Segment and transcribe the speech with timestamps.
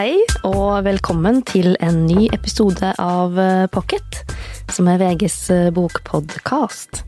[0.00, 0.16] Hei
[0.48, 4.22] og velkommen til en ny episode av eh, Pocket,
[4.72, 7.02] som er VGs eh, bokpodkast.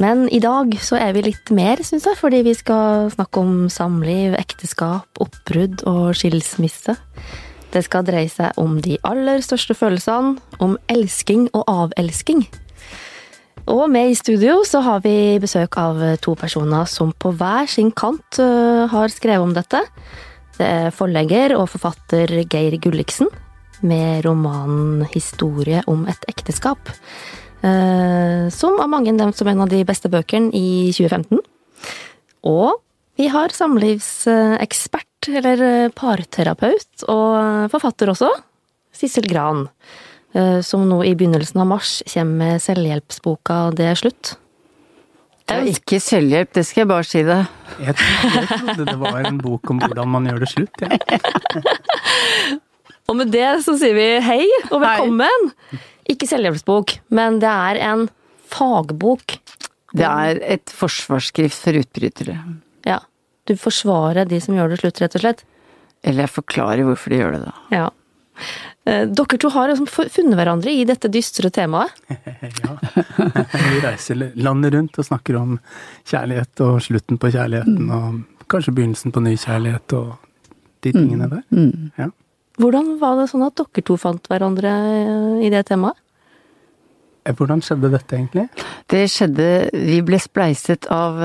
[0.00, 3.68] Men i dag så er vi litt mer, syns jeg, fordi vi skal snakke om
[3.68, 6.96] samliv, ekteskap, oppbrudd og skilsmisse.
[7.76, 12.46] Det skal dreie seg om de aller største følelsene, om elsking og avelsking.
[13.68, 17.92] Og med i studio så har vi besøk av to personer som på hver sin
[17.92, 19.84] kant eh, har skrevet om dette.
[20.54, 23.30] Det er forlegger og forfatter Geir Gulliksen
[23.82, 26.92] med romanen 'Historie om et ekteskap'.
[27.62, 31.40] eh, Som av mange nevnt som en av de beste bøkene i 2015.
[32.44, 32.80] Og
[33.16, 38.30] vi har samlivsekspert, eller parterapeut, og forfatter også,
[38.92, 39.68] Sissel Gran.
[40.34, 44.36] eh, Som nå i begynnelsen av mars kommer med selvhjelpsboka 'Det er slutt'.
[45.44, 47.40] Det er ikke selvhjelp, det skal jeg bare si det.
[47.84, 50.84] Jeg trodde, jeg trodde det var en bok om hvordan man gjør det slutt.
[50.84, 50.88] Ja.
[53.04, 55.50] Og med det så sier vi hei og velkommen!
[56.08, 58.06] Ikke selvhjelpsbok, men det er en
[58.52, 59.36] fagbok.
[59.94, 62.38] Det er et forsvarsskrift for utbrytere.
[62.88, 63.02] Ja.
[63.44, 65.44] Du forsvarer de som gjør det slutt, rett og slett.
[66.04, 67.54] Eller jeg forklarer hvorfor de gjør det, da.
[67.76, 67.86] Ja.
[68.84, 71.92] Eh, Dere to har liksom funnet hverandre i dette dystre temaet.
[72.64, 72.74] Ja.
[73.72, 75.56] Vi reiser landet rundt og snakker om
[76.06, 80.12] kjærlighet og slutten på kjærligheten, og kanskje begynnelsen på ny kjærlighet og
[80.84, 81.42] de tingene der.
[81.48, 81.90] Mm.
[81.98, 82.10] Ja.
[82.60, 85.96] Hvordan var det sånn at dere to fant hverandre eh, i det temaet?
[87.24, 88.44] Eh, Hvordan skjedde dette egentlig?
[88.92, 91.16] Det skjedde Vi ble spleiset av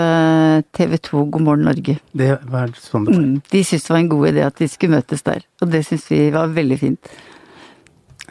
[0.72, 1.98] TV 2 God morgen Norge.
[2.16, 3.26] Det var sånn det var.
[3.28, 3.42] Mm.
[3.52, 6.08] De syntes det var en god idé at de skulle møtes der, og det syntes
[6.16, 7.12] vi var veldig fint.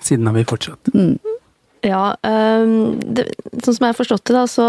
[0.08, 0.90] Siden har vi fortsatt.
[0.94, 1.18] Mm.
[1.86, 3.28] Ja, um, det,
[3.62, 4.68] sånn som jeg har forstått det, da, så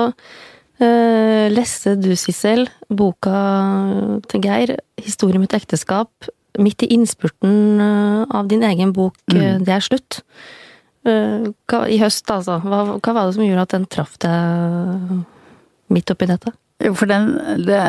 [0.83, 3.39] uh, leste du, Sissel, boka
[4.29, 9.64] til Geir, 'Historie om et ekteskap', midt i innspurten uh, av din egen bok mm.
[9.65, 10.21] 'Det er slutt'.
[11.08, 12.59] Uh, hva, I høst, altså.
[12.61, 15.21] Hva, hva var det som gjorde at den traff deg
[15.89, 16.53] midt oppi dette?
[16.80, 17.33] Jo, for den
[17.67, 17.80] det,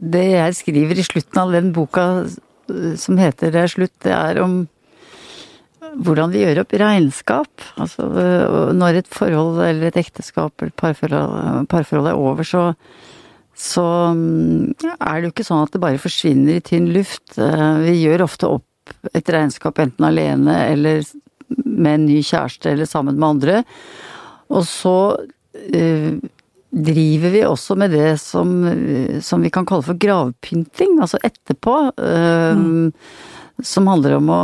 [0.00, 4.12] det jeg skriver i slutten av den boka eh, som heter 'Det er slutt', det
[4.12, 4.68] er om
[6.00, 7.64] hvordan vi gjør opp regnskap.
[7.80, 12.64] Altså øh, når et forhold eller et ekteskap eller parforhold, parforhold er over, så,
[13.58, 13.84] så
[14.16, 17.36] mm, er det jo ikke sånn at det bare forsvinner i tynn luft.
[17.36, 21.04] Eh, Vi gjør ofte opp et regnskap enten alene eller
[21.52, 23.62] med en ny kjæreste eller sammen med andre.
[24.52, 24.96] Og så
[25.52, 26.16] øh,
[26.72, 31.76] driver vi også med det som, øh, som vi kan kalle for gravpynting, altså etterpå.
[32.00, 32.92] Mm.
[33.62, 34.42] Som handler om å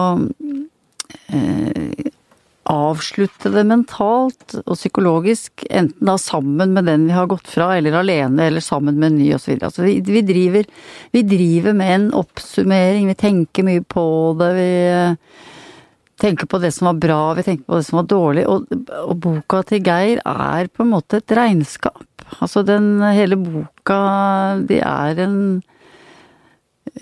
[2.69, 7.97] avslutte det mentalt og psykologisk, enten da sammen med den vi har gått fra, eller
[8.03, 9.57] alene, eller sammen med en ny osv.
[9.57, 10.69] Altså vi, vi, driver,
[11.17, 14.05] vi driver med en oppsummering, vi tenker mye på
[14.41, 15.47] det, vi eh,
[16.21, 18.69] tenker på det som var bra, vi tenker på det som var dårlig, og,
[19.05, 22.05] og boka til Geir er på en måte et regnskap.
[22.43, 24.03] Altså den hele boka,
[24.69, 25.39] det er en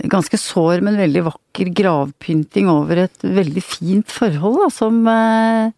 [0.05, 5.75] ganske sår, men veldig vakker gravpynting over et veldig fint forhold, da, som eh,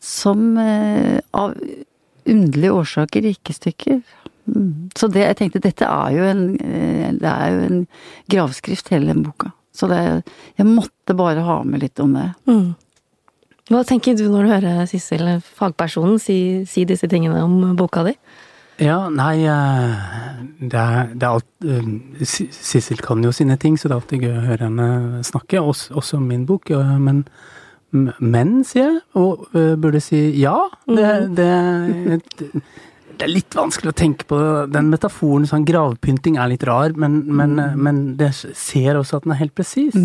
[0.00, 1.54] Som eh, av
[2.24, 4.00] underlige årsaker ikke stykker.
[4.48, 4.90] Mm.
[4.96, 7.82] Så det, jeg tenkte dette er jo en eh, Det er jo en
[8.32, 9.52] gravskrift, hele den boka.
[9.76, 10.00] Så det,
[10.58, 12.30] jeg måtte bare ha med litt om det.
[12.48, 12.72] Mm.
[13.70, 18.16] Hva tenker du når du hører Sissel, fagpersonen, si, si disse tingene om boka di?
[18.80, 23.88] Ja, nei eh, Det er, det er alt eh, Sissel kan jo sine ting, så
[23.88, 25.60] det er alltid gøy å høre henne snakke.
[25.60, 26.72] Også, også min bok.
[27.00, 27.24] Men
[27.90, 30.54] men, sier jeg, og eh, burde si ja.
[30.86, 31.48] Det, det,
[32.46, 34.38] det er litt vanskelig å tenke på
[34.70, 35.48] den metaforen.
[35.50, 39.56] sånn Gravpynting er litt rar, men, men, men det ser også at den er helt
[39.58, 39.98] presis.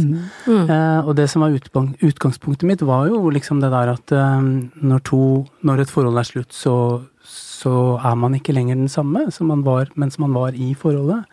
[0.50, 5.22] Eh, og det som var utgangspunktet mitt, var jo liksom det der at når, to,
[5.62, 6.76] når et forhold er slutt, så,
[7.66, 11.26] så er man ikke lenger den samme som man var mens man var i forholdet.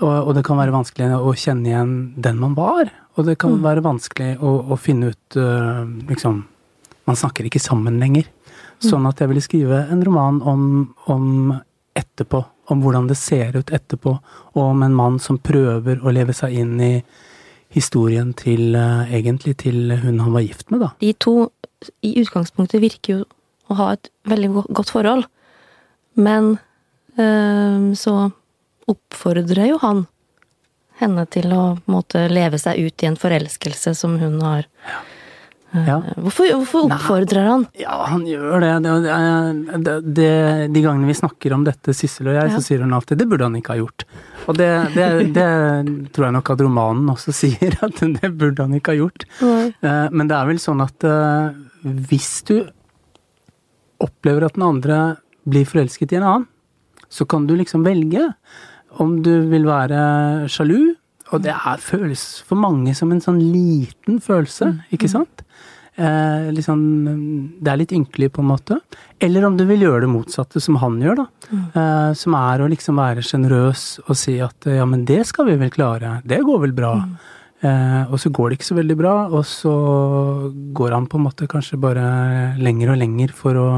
[0.00, 2.90] Og, og det kan være vanskelig å kjenne igjen den man var.
[3.18, 6.46] Og det kan være vanskelig å, å finne ut uh, liksom
[7.08, 8.28] Man snakker ikke sammen lenger.
[8.84, 10.60] Sånn at jeg ville skrive en roman om,
[11.10, 11.50] om
[11.98, 12.38] etterpå.
[12.70, 14.12] Om hvordan det ser ut etterpå.
[14.54, 16.92] Og om en mann som prøver å leve seg inn i
[17.74, 20.92] historien til eh, egentlig til hun han var gift med, da.
[21.02, 21.34] De to
[22.06, 23.26] i utgangspunktet virker jo
[23.70, 25.26] å ha et veldig godt forhold,
[26.14, 26.58] men
[27.18, 28.30] øh, så
[28.90, 30.06] oppfordrer jo han
[31.00, 34.66] henne til å måte leve seg ut i en forelskelse som hun har
[35.70, 36.00] Ja.
[36.18, 37.64] Hvorfor, hvorfor oppfordrer han?
[37.78, 38.70] Ja, han gjør det.
[38.82, 38.94] Det,
[39.86, 40.30] det, det.
[40.74, 42.56] De gangene vi snakker om dette, Sissel og jeg, Ja.
[42.56, 44.02] så sier hun alltid 'det burde han ikke ha gjort'.
[44.48, 44.66] Og det,
[44.96, 48.98] det, det tror jeg nok at romanen også sier, at det burde han ikke ha
[48.98, 49.24] gjort.
[49.46, 49.70] Nei.
[49.80, 51.54] Eh, Men det er vel sånn at eh,
[51.86, 52.66] hvis du
[54.02, 54.98] opplever at den andre
[55.50, 56.48] blir forelsket i en annen,
[57.10, 58.28] så kan du liksom velge
[59.02, 60.94] om du vil være sjalu,
[61.30, 65.44] og det er, føles for mange som en sånn liten følelse, ikke sant?
[66.00, 66.84] Eh, sånn,
[67.60, 68.78] det er litt ynkelig, på en måte.
[69.22, 71.26] Eller om du vil gjøre det motsatte, som han gjør, da.
[71.52, 75.50] Eh, som er å liksom være sjenerøs og si at eh, ja, men det skal
[75.50, 76.18] vi vel klare.
[76.26, 76.94] Det går vel bra.
[77.60, 79.74] Eh, og så går det ikke så veldig bra, og så
[80.76, 82.06] går han på en måte kanskje bare
[82.58, 83.70] lenger og lenger for å,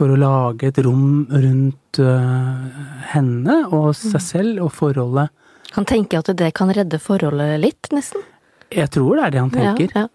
[0.00, 2.60] for å lage et rom rundt eh,
[3.12, 5.28] henne og seg selv og forholdet.
[5.76, 8.24] Han tenker at det kan redde forholdet litt, nesten.
[8.72, 9.92] Jeg tror det er det han tenker.
[9.92, 10.08] Ja, ja.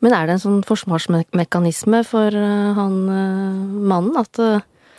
[0.00, 3.60] Men er det en sånn forsvarsmekanisme for eh, han eh,
[3.92, 4.40] mannen at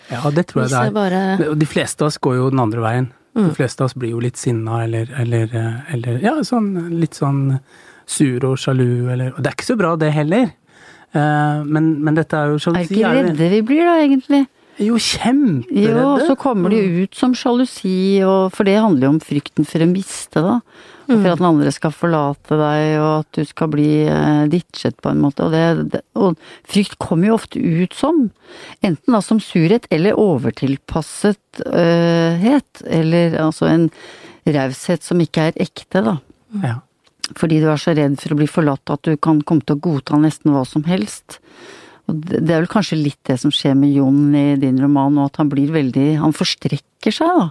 [0.09, 0.93] Ja, det tror jeg det er.
[0.93, 3.09] bare de fleste av oss går jo den andre veien.
[3.37, 3.47] Mm.
[3.47, 5.53] De fleste av oss blir jo litt sinna eller, eller,
[5.93, 7.59] eller ja, sånn litt sånn
[8.09, 10.49] sur og sjalu eller Og det er ikke så bra, det heller.
[11.13, 12.85] Eh, men, men dette er jo sjalusi.
[12.85, 14.45] er ikke redde vi blir da, egentlig?
[14.79, 16.03] Jo, Jo, kjemperedde.
[16.05, 19.83] og så kommer det jo ut som sjalusi, for det handler jo om frykten for
[19.83, 20.59] å miste, da.
[21.09, 21.23] Og Mm.
[21.23, 25.09] For at den andre skal forlate deg, og at du skal bli eh, ditchet på
[25.09, 25.41] en måte.
[25.47, 25.55] Og,
[25.89, 26.37] det, og
[26.69, 28.27] frykt kommer jo ofte ut som
[28.85, 32.45] enten da som surhet eller overtilpasset øh.
[32.85, 33.89] Eller altså en
[34.45, 36.19] raushet som ikke er ekte, da.
[36.61, 36.75] Ja.
[37.37, 39.83] Fordi du er så redd for å bli forlatt at du kan komme til å
[39.83, 41.39] godta nesten hva som helst.
[42.09, 45.27] Og det er vel kanskje litt det som skjer med Jon i din roman nå,
[45.29, 47.49] at han blir veldig Han forstrekker seg, da.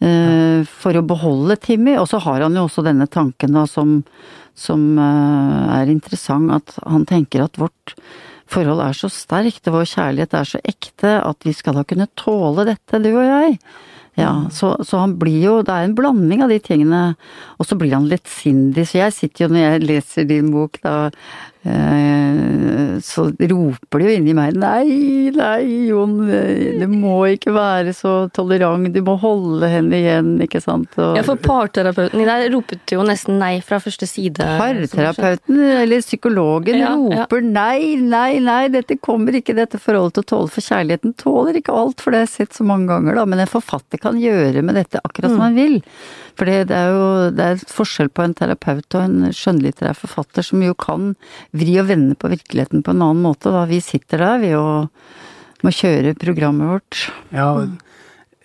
[0.00, 1.98] eh, For å beholde Timmy.
[2.00, 3.98] Og så har han jo også denne tanken da som,
[4.56, 7.96] som eh, er interessant, at han tenker at vårt
[8.46, 12.08] forhold er så sterkt, og vår kjærlighet er så ekte, at vi skal da kunne
[12.18, 13.58] tåle dette, du og jeg.
[14.16, 17.02] Ja, så, så han blir jo Det er en blanding av de tingene.
[17.60, 18.86] Og så blir han lettsindig.
[18.88, 20.96] Så jeg sitter jo når jeg leser din bok, da
[23.02, 26.14] Så roper det jo inni meg Nei, nei, Jon,
[26.80, 28.88] det må ikke være så tolerant.
[28.94, 30.94] Du må holde henne igjen, ikke sant.
[31.00, 34.40] Og, Ja, for parterapeuten i deg ropet jo nesten nei fra første side.
[34.60, 37.24] Parterapeuten eller psykologen Ja, ja.
[37.26, 41.60] roper nei, nei, nei, dette kommer ikke dette forholdet til å tåle, for kjærligheten tåler
[41.60, 43.26] ikke alt, for det har jeg sett så mange ganger, da.
[43.28, 45.34] Men en forfatter kan gjøre med dette akkurat Mm.
[45.36, 45.80] som han vil.
[46.36, 50.44] For det, det er jo det er forskjell på en terapeut og en skjønnlitterær forfatter
[50.44, 51.14] som jo kan
[51.58, 53.64] vri og vende på virkeligheten på en annen måte, da.
[53.70, 57.06] Vi sitter der, vi, og må kjøre programmet vårt.
[57.34, 57.50] Ja,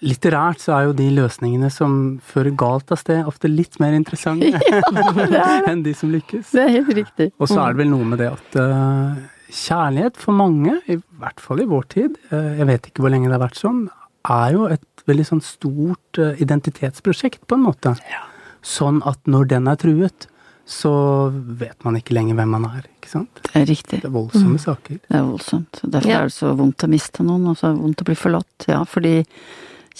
[0.02, 1.94] litterært så er jo de løsningene som
[2.26, 4.50] fører galt av sted, ofte litt mer interessante
[5.72, 6.54] enn de som lykkes.
[6.56, 7.30] Det er helt riktig.
[7.38, 9.22] Og så er det vel noe med det at eh,
[9.52, 13.30] kjærlighet for mange, i hvert fall i vår tid, eh, jeg vet ikke hvor lenge
[13.30, 13.86] det har vært sånn,
[14.32, 17.96] er jo et veldig sånn stort eh, identitetsprosjekt, på en måte.
[18.66, 20.28] Sånn at når den er truet,
[20.72, 20.92] så
[21.60, 23.42] vet man ikke lenger hvem man er, ikke sant?
[23.50, 23.98] Det er riktig.
[24.04, 25.02] Det er voldsomme saker.
[25.04, 25.82] Det er voldsomt.
[25.84, 26.20] Derfor Ja.
[26.22, 28.68] er det så vondt å miste noen, og så vondt å bli forlatt.
[28.72, 29.26] Ja, fordi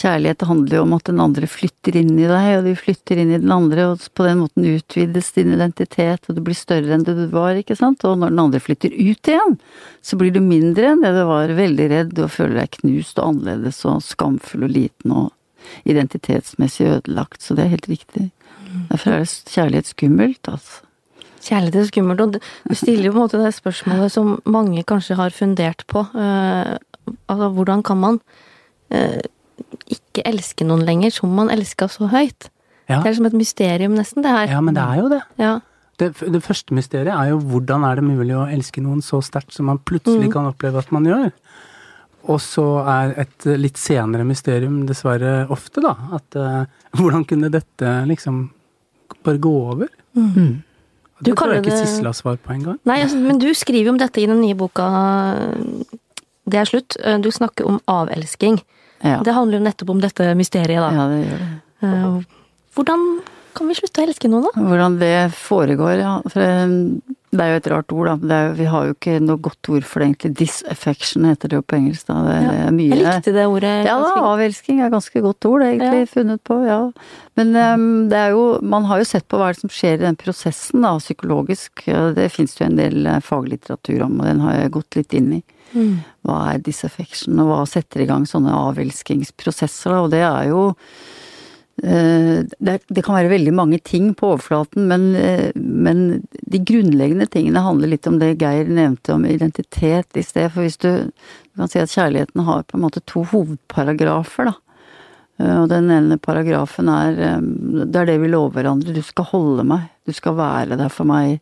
[0.02, 3.34] kjærlighet handler jo om at den andre flytter inn i deg, og du flytter inn
[3.36, 7.04] i den andre, og på den måten utvides din identitet, og du blir større enn
[7.04, 8.06] det du var, ikke sant.
[8.08, 9.60] Og når den andre flytter ut igjen,
[10.02, 13.34] så blir du mindre enn det du var, veldig redd og føler deg knust og
[13.36, 15.34] annerledes og skamfull og liten og
[15.86, 17.42] identitetsmessig ødelagt.
[17.44, 18.32] Så det er helt riktig.
[18.92, 20.82] Derfor er kjærlighet skummelt, altså.
[21.42, 25.18] Kjærlighet er skummelt, og du stiller jo på en måte det spørsmålet som mange kanskje
[25.18, 26.04] har fundert på.
[26.14, 26.78] Uh,
[27.28, 28.20] altså, hvordan kan man
[28.94, 29.22] uh,
[29.90, 32.52] ikke elske noen lenger som man elska så høyt?
[32.90, 33.02] Ja.
[33.02, 34.48] Det er som et mysterium, nesten, det her.
[34.52, 35.22] ja, men det er jo det.
[35.42, 35.60] Ja.
[36.02, 39.54] Det, det første mysteriet er jo hvordan er det mulig å elske noen så sterkt
[39.54, 40.32] som man plutselig Mm.
[40.34, 41.30] kan oppleve at man gjør.
[42.30, 46.66] Og så er et litt senere mysterium dessverre ofte, da, at uh,
[46.98, 48.50] hvordan kunne dette liksom
[49.24, 49.88] bare gå over?
[50.16, 50.64] Mm.
[51.22, 52.80] Det Du tror jeg kaller ikke det- Sissel har svar på engang.
[52.86, 54.88] Nei, altså, men du skriver jo om dette i den nye boka
[56.50, 56.98] Det er slutt.
[57.04, 58.60] Eh, Du snakker om avelsking.
[59.04, 59.22] Ja.
[59.24, 60.90] Det handler jo nettopp om dette mysteriet, da.
[60.92, 61.62] ja, det gjør det.
[61.84, 62.22] Eh,
[62.76, 63.06] Hvordan
[63.54, 64.62] kan vi slutte å elske noen, da?
[64.62, 66.22] Hvordan det foregår, ja.
[66.30, 66.68] For eh,
[67.32, 68.14] det er jo et rart ord, da.
[68.28, 70.32] Det er vi har jo ikke noe godt ord for det egentlig.
[70.42, 72.18] Disaffection heter det jo på engelsk, da.
[72.28, 73.72] Det, er mye Jeg likte det ordet.
[73.88, 76.82] Ja da, avelsking er ganske godt ord, egentlig, funnet på, ja.
[77.40, 80.04] Men um, det er jo, man har jo sett på hva det som skjer i
[80.04, 81.86] den prosessen, da, psykologisk.
[82.18, 85.32] Det fins jo en del eh, faglitteratur om, og den har jeg gått litt inn
[85.40, 85.42] i.
[85.72, 85.96] Mm.
[86.28, 90.68] Hva er disaffection, og hva setter i gang sånne avelskingsprosesser, da, og det er jo
[91.82, 97.26] det, er- det kan være veldig mange ting på overflaten, men, eh, men de grunnleggende
[97.32, 100.52] tingene handler litt om det Geir nevnte om identitet i sted.
[100.52, 104.56] For hvis du, du kan si at kjærligheten har på en måte to hovedparagrafer, da.
[105.40, 108.94] Eh, Og den ene paragrafen er eh, Det er det vi lover hverandre.
[108.94, 109.88] Du skal holde meg.
[110.06, 111.40] Du skal være der for meg.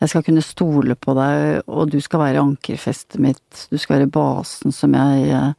[0.00, 3.66] Jeg skal kunne stole på deg, og du skal være ankerfestet mitt.
[3.70, 5.52] Du skal være basen som jeg eh,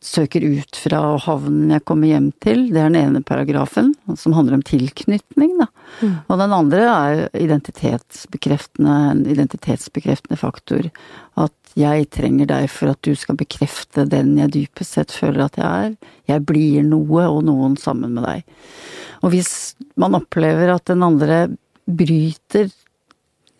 [0.00, 2.68] søker ut fra, havnen jeg kommer hjem til.
[2.72, 5.68] Det er den ene paragrafen, som handler om tilknytning, da.
[6.30, 10.88] Og den andre er identitetsbekreftende, en identitetsbekreftende faktor.
[11.40, 15.58] At jeg trenger deg for at du skal bekrefte den jeg dypest sett føler at
[15.60, 15.94] jeg er.
[16.34, 18.44] Jeg blir noe og noen sammen med deg.
[19.22, 19.52] Og hvis
[20.00, 21.44] man opplever at den andre
[21.86, 22.70] bryter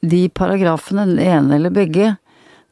[0.03, 2.17] de paragrafene, den ene eller begge,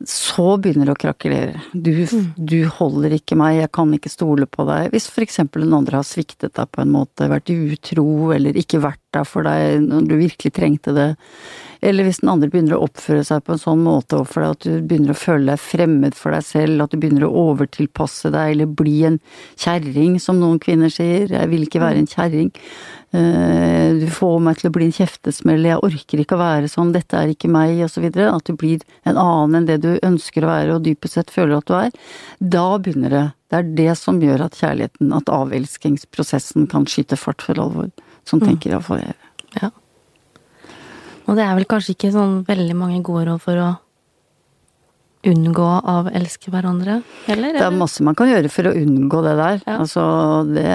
[0.09, 1.61] så begynner det å krakelere.
[1.73, 1.93] Du,
[2.37, 4.89] du holder ikke meg, jeg kan ikke stole på deg.
[4.95, 8.81] Hvis for eksempel den andre har sviktet deg på en måte, vært utro eller ikke
[8.85, 11.11] vært der for deg når du virkelig trengte det.
[11.81, 14.67] Eller hvis den andre begynner å oppføre seg på en sånn måte overfor deg at
[14.67, 18.55] du begynner å føle deg fremmed for deg selv, at du begynner å overtilpasse deg
[18.55, 19.17] eller bli en
[19.57, 21.31] kjerring, som noen kvinner sier.
[21.33, 22.53] Jeg vil ikke være en kjerring.
[23.17, 26.93] Eh, Du får meg til å bli en kjeftesmell, jeg orker ikke å være sånn,
[26.93, 28.29] dette er ikke meg, videre.
[28.35, 31.59] At du blir en annen enn det du ønsker å være og dypest sett føler
[31.59, 31.91] at du er.
[32.39, 33.27] Da begynner det.
[33.51, 37.89] Det er det som gjør at kjærligheten, at avelskingsprosessen kan skyte fart for alvor.
[38.29, 39.15] Sånn tenker iallfall jeg.
[39.63, 39.71] Ja.
[41.27, 43.71] Og det er vel kanskje ikke sånn veldig mange gode råd for å
[45.31, 47.53] unngå å avelske hverandre, heller?
[47.59, 49.59] Det er masse man kan gjøre for å unngå det der.
[49.67, 49.75] Ja.
[49.83, 50.05] Altså,
[50.49, 50.69] det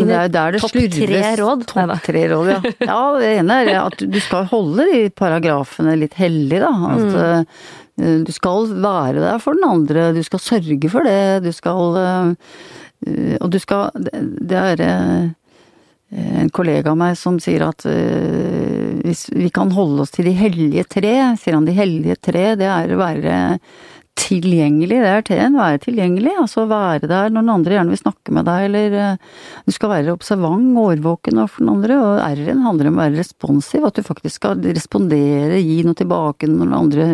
[0.00, 0.96] det er jo der det topp slurves.
[0.96, 1.64] tre råd?
[1.68, 2.60] Topp tre råd, ja.
[2.88, 6.70] Ja, det ene er at du skal holde de paragrafene litt hellig, da.
[6.94, 7.46] At Mm.
[8.00, 11.98] eh, du skal være der for den andre, du skal sørge for det, du skal
[12.00, 15.28] eh, Og du skal Det er eh,
[16.40, 20.34] en kollega av meg som sier at uh, hvis vi kan holde oss til de
[20.36, 23.36] hellige tre, sier han de hellige tre, det er å være
[24.20, 28.34] tilgjengelig, det er T-en, være tilgjengelig, altså være der når den andre gjerne vil snakke
[28.36, 32.90] med deg, eller eh, du skal være observant, årvåken overfor den andre, og R-en handler
[32.90, 37.08] om å være responsiv, at du faktisk skal respondere, gi noe tilbake når den andre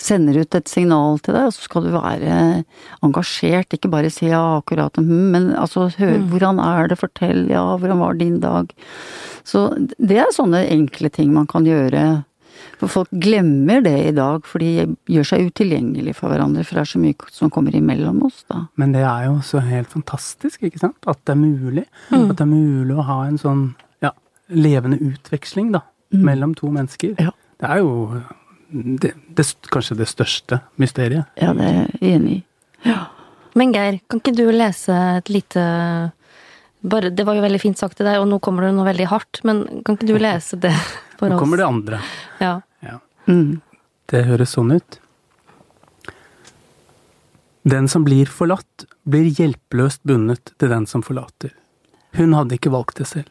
[0.00, 2.38] sender ut et signal til deg, og så skal du være
[3.06, 7.64] engasjert, ikke bare si ja, akkurat, hm, men altså hør, hvordan er det, fortell, ja,
[7.80, 8.70] hvordan var din dag?
[9.44, 12.24] Så det er sånne enkle ting man kan gjøre.
[12.84, 16.82] For folk glemmer det i dag, for de gjør seg utilgjengelige for hverandre, for det
[16.84, 18.66] er så mye som kommer imellom oss, da.
[18.80, 21.00] Men det er jo så helt fantastisk, ikke sant?
[21.08, 21.86] At det er mulig.
[22.12, 23.64] At det er mulig å ha en sånn
[24.04, 24.12] ja,
[24.52, 25.86] levende utveksling, da.
[26.14, 27.16] Mellom to mennesker.
[27.18, 27.32] Ja.
[27.58, 27.94] Det er jo
[29.00, 31.30] det, det, kanskje det største mysteriet.
[31.40, 32.42] Ja, det er jeg enig i.
[33.54, 35.62] Men Geir, kan ikke du lese et lite
[36.84, 39.06] bare, Det var jo veldig fint sagt til deg, og nå kommer det noe veldig
[39.08, 40.74] hardt, men kan ikke du lese det
[41.18, 41.32] for oss?
[41.32, 42.00] Nå kommer det andre.
[42.42, 42.58] Ja.
[43.28, 43.60] Mm.
[44.10, 45.00] Det høres sånn ut.
[47.64, 51.54] Den som blir forlatt, blir hjelpeløst bundet til den som forlater.
[52.14, 53.30] Hun hadde ikke valgt det selv.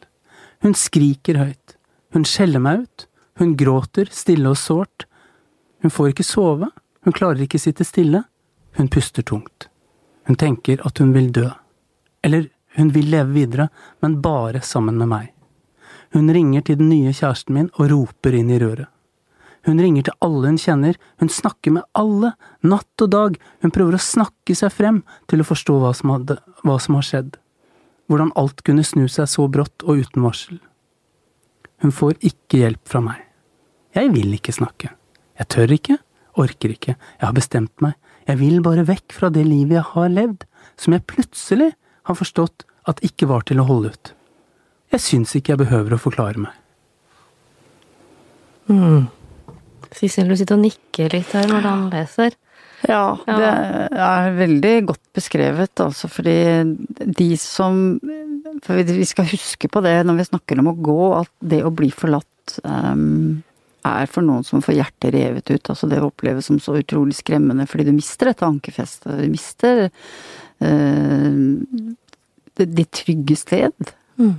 [0.64, 1.76] Hun skriker høyt.
[2.14, 3.06] Hun skjeller meg ut.
[3.38, 5.06] Hun gråter, stille og sårt.
[5.82, 6.70] Hun får ikke sove.
[7.06, 8.24] Hun klarer ikke sitte stille.
[8.74, 9.68] Hun puster tungt.
[10.26, 11.50] Hun tenker at hun vil dø.
[12.24, 13.68] Eller hun vil leve videre,
[14.02, 15.30] men bare sammen med meg.
[16.14, 18.90] Hun ringer til den nye kjæresten min og roper inn i røret.
[19.64, 23.96] Hun ringer til alle hun kjenner, hun snakker med alle, natt og dag, hun prøver
[23.96, 27.38] å snakke seg frem til å forstå hva som, hadde, hva som har skjedd,
[28.12, 30.60] hvordan alt kunne snu seg så brått og uten varsel.
[31.80, 33.22] Hun får ikke hjelp fra meg.
[33.96, 34.92] Jeg vil ikke snakke.
[35.40, 35.98] Jeg tør ikke,
[36.40, 37.96] orker ikke, jeg har bestemt meg,
[38.28, 40.44] jeg vil bare vekk fra det livet jeg har levd,
[40.80, 41.72] som jeg plutselig
[42.08, 44.12] har forstått at ikke var til å holde ut.
[44.92, 46.54] Jeg syns ikke jeg behøver å forklare meg.
[49.94, 52.34] Sissel, du sitter og nikker litt her når han leser.
[52.84, 53.46] Ja, det
[53.96, 56.34] er veldig godt beskrevet, altså, fordi
[57.16, 57.78] de som
[58.62, 61.72] For vi- skal huske på det når vi snakker om å gå, at det å
[61.74, 63.42] bli forlatt um,
[63.84, 65.70] er for noen som får hjertet revet ut.
[65.72, 69.16] Altså det oppleves som så utrolig skremmende, fordi du mister dette ankerfestet.
[69.18, 69.88] Du mister
[70.62, 71.34] uh,
[72.54, 73.94] det, ditt trygge sted.
[74.20, 74.36] Mm.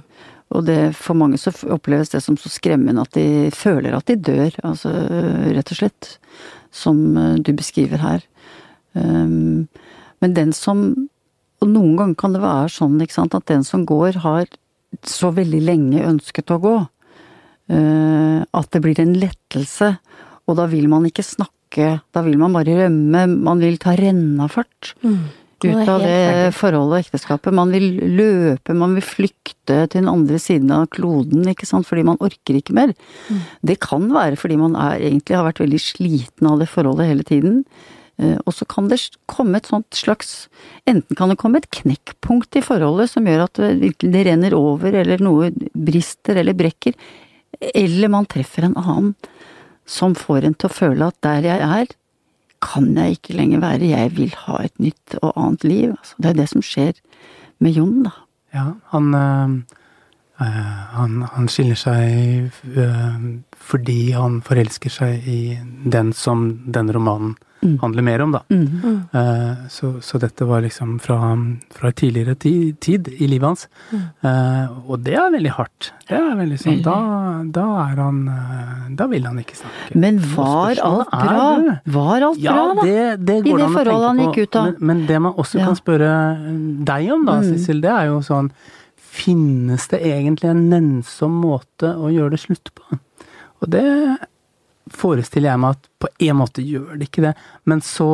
[0.56, 4.16] Og det, for mange så oppleves det som så skremmende at de føler at de
[4.16, 4.92] dør, altså
[5.56, 6.12] rett og slett.
[6.76, 8.24] Som eh, du beskriver her.
[8.96, 9.68] Um,
[10.24, 11.10] men den som
[11.64, 14.44] Og noen ganger kan det være sånn, ikke sant, at den som går, har
[15.08, 16.74] så veldig lenge ønsket å gå.
[17.72, 19.94] Uh, at det blir en lettelse.
[20.46, 24.92] Og da vil man ikke snakke, da vil man bare rømme, man vil ta rennafart.
[25.02, 25.24] Mm.
[25.64, 27.56] Ut av det forholdet og ekteskapet.
[27.56, 32.04] Man vil løpe, man vil flykte til den andre siden av kloden, ikke sant, fordi
[32.08, 32.94] man orker ikke mer.
[33.30, 33.44] Mm.
[33.72, 37.28] Det kan være fordi man er, egentlig har vært veldig sliten av det forholdet hele
[37.28, 37.62] tiden.
[38.18, 40.48] Eh, Og så kan det komme et sånt slags
[40.88, 43.60] Enten kan det komme et knekkpunkt i forholdet som gjør at
[44.00, 46.94] det renner over, eller noe brister eller brekker.
[47.74, 49.16] Eller man treffer en annen
[49.86, 51.92] som får en til å føle at der jeg er,
[52.66, 53.94] kan jeg ikke lenger være.
[53.94, 55.96] Jeg vil ha et nytt og annet liv.
[55.96, 57.02] Altså, det er det som skjer
[57.64, 58.14] med Jon, da.
[58.56, 60.62] Ja, han, eh,
[60.96, 65.40] han, han skiller seg øh, fordi han forelsker seg i
[65.92, 67.78] den som denne romanen Mm.
[67.82, 68.42] handler mer om, da.
[68.50, 69.00] Mm.
[69.14, 71.18] Uh, så, så dette var liksom fra,
[71.74, 73.66] fra tidligere ti, tid i livet hans.
[74.24, 75.92] Uh, og det er veldig hardt.
[76.06, 76.96] Det er veldig sånn, da,
[77.50, 79.96] da er han eh, Da vil han ikke snakke.
[79.98, 81.76] Men var alt er bra?
[81.96, 82.86] Var alt Ja, bra, da?
[82.86, 84.68] det, det I det forholdet han gikk ut av.
[84.78, 85.66] Men, men det man også Ja.
[85.72, 86.12] kan spørre
[86.86, 87.48] deg om, da, Mm.
[87.56, 88.52] Sissel, det er jo sånn
[89.16, 92.98] Finnes det egentlig en nennsom måte å gjøre det slutt på?
[93.64, 93.84] Og det
[94.96, 97.34] forestiller jeg meg at på en måte gjør det ikke det,
[97.70, 98.10] men så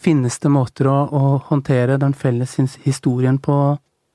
[0.00, 3.56] finnes det måter å, å håndtere den felles historien på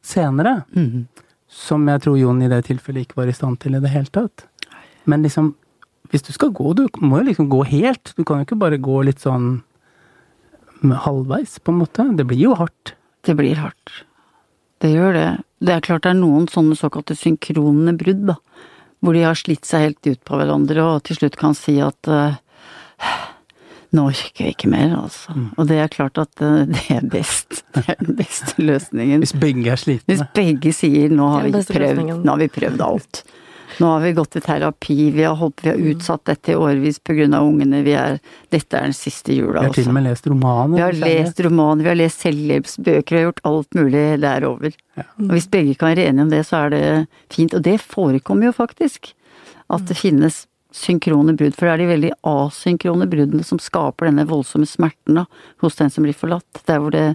[0.06, 1.06] senere, Mm.
[1.50, 4.10] som jeg tror Jon i det tilfellet ikke var i stand til i det hele
[4.14, 4.48] tatt.
[5.06, 5.54] Men liksom,
[6.10, 8.14] hvis du skal gå, du må jo liksom gå helt.
[8.18, 9.62] Du kan jo ikke bare gå litt sånn
[11.06, 12.06] halvveis, på en måte.
[12.18, 12.94] Det blir jo hardt.
[13.26, 13.94] Det blir hardt.
[14.82, 15.30] Det gjør det.
[15.66, 18.36] Det er klart det er noen sånne såkalte synkrone brudd, da.
[19.06, 22.10] Hvor de har slitt seg helt ut på hverandre og til slutt kan si at
[22.10, 22.38] uh,
[23.96, 25.36] nå orker vi ikke mer, altså.
[25.36, 25.48] Mm.
[25.56, 27.62] Og det er klart at eh, det er best.
[27.76, 29.24] Det er den beste løsningen.
[29.24, 30.10] Hvis begge er slitne.
[30.12, 33.24] Hvis begge sier nå har vi prøvd, nå har vi prøvd alt.
[33.80, 37.02] Nå har vi gått i terapi, vi har, holdt, vi har utsatt dette i årevis
[37.10, 38.20] av ungene, vi er
[38.54, 39.62] Dette er den siste jula, også.
[39.62, 39.90] Vi har til altså.
[39.90, 40.76] og med lest romaner.
[40.76, 44.48] Vi har lest romaner, vi har lest selvhjelpsbøker, vi har gjort alt mulig, det er
[44.48, 44.76] over.
[44.96, 45.08] Ja.
[45.20, 46.84] Og hvis begge kan være enige om det, så er det
[47.34, 47.56] fint.
[47.58, 49.12] Og det forekommer jo faktisk.
[49.74, 54.26] At det finnes synkrone brudd, for det er de veldig asynkrone bruddene som skaper denne
[54.28, 55.24] voldsomme smerten da,
[55.64, 56.60] hos den som blir forlatt.
[56.68, 57.06] Der hvor det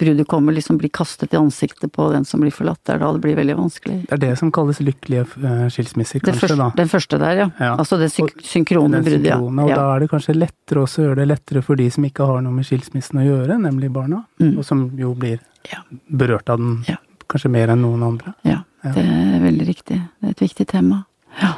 [0.00, 2.80] bruddet kommer, liksom blir kastet i ansiktet på den som blir forlatt.
[2.86, 3.98] Det er da det blir veldig vanskelig.
[4.08, 6.70] Det er det som kalles lykkelige eh, skilsmisser, kanskje, første, da.
[6.80, 7.48] den første der, ja.
[7.60, 7.74] Ja.
[7.76, 9.38] Altså det syn Og synkrone bruddet, ja.
[9.38, 9.76] Og ja.
[9.76, 12.42] da er det kanskje lettere også å gjøre det lettere for de som ikke har
[12.46, 14.24] noe med skilsmissen å gjøre, nemlig barna.
[14.40, 14.56] Mm.
[14.56, 15.78] Og som jo blir Ja.
[16.10, 16.80] berørt av den
[17.30, 18.34] kanskje mer enn noen andre.
[18.42, 18.62] ja.
[18.82, 18.90] Ja.
[18.96, 19.94] Det er veldig riktig.
[20.18, 21.04] Det er et viktig tema.
[21.38, 21.52] Ja.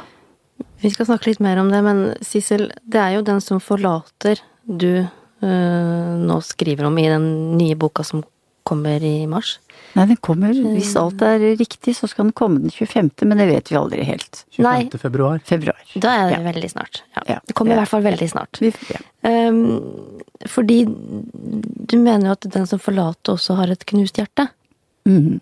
[0.85, 4.37] Vi skal snakke litt mer om det, men Sissel, det er jo den som forlater
[4.65, 7.25] du øh, nå skriver om i den
[7.57, 8.21] nye boka som
[8.65, 9.55] kommer i mars.
[9.95, 13.45] Nei, den kommer, hvis alt er riktig, så skal den komme den 25., men det
[13.51, 14.41] vet vi aldri helt.
[14.57, 14.63] 25.
[14.65, 14.99] Nei.
[15.01, 15.41] februar.
[15.45, 15.81] Februar.
[15.95, 16.43] Da er det Ja.
[16.51, 17.01] veldig snart.
[17.15, 17.23] Ja.
[17.35, 17.39] Ja.
[17.47, 17.77] Det kommer Ja.
[17.77, 18.61] i hvert fall veldig snart.
[19.23, 19.61] Ehm,
[20.49, 24.49] fordi du mener jo at den som forlater også har et knust hjerte.
[25.07, 25.39] Mm.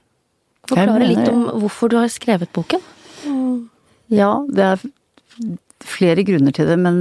[0.67, 2.79] Forklare litt om hvorfor du har skrevet boken.
[4.09, 4.79] ja, det er
[5.83, 6.99] flere grunner til det, men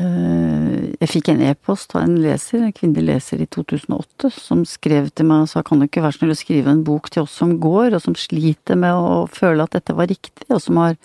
[0.00, 5.10] øh, jeg fikk en e-post av en leser, en kvinnelig leser i 2008, som skrev
[5.14, 7.36] til meg og sa kan du ikke være snill å skrive en bok til oss
[7.40, 10.98] som går, og som sliter med å føle at dette var riktig, og som har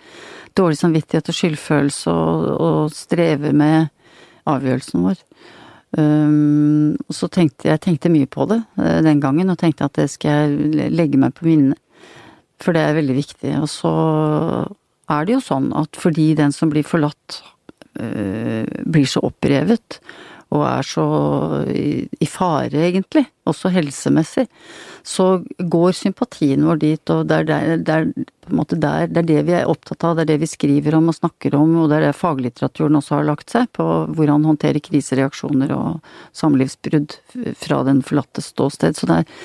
[0.56, 3.92] dårlig samvittighet og skyldfølelse og, og strever med
[4.50, 5.24] avgjørelsen vår.
[5.96, 10.10] Og så tenkte jeg tenkte mye på det eh, den gangen, og tenkte at det
[10.12, 11.80] skal jeg legge meg på minnet.
[12.62, 13.52] For det er veldig viktig.
[13.60, 13.94] Og så
[15.12, 17.42] er det jo sånn at fordi den som blir forlatt,
[18.00, 20.00] øh, blir så opprevet,
[20.54, 21.06] og er så
[21.74, 24.46] i, i fare, egentlig, også helsemessig,
[25.06, 25.26] så
[25.60, 27.48] går sympatien vår dit, og det er,
[27.82, 30.52] der, er, måte der, det er det vi er opptatt av, det er det vi
[30.52, 33.88] skriver om og snakker om, og det er det faglitteraturen også har lagt seg på,
[34.16, 37.18] hvordan håndtere krisereaksjoner og samlivsbrudd
[37.62, 38.98] fra den forlattes ståsted.
[38.98, 39.42] Så det er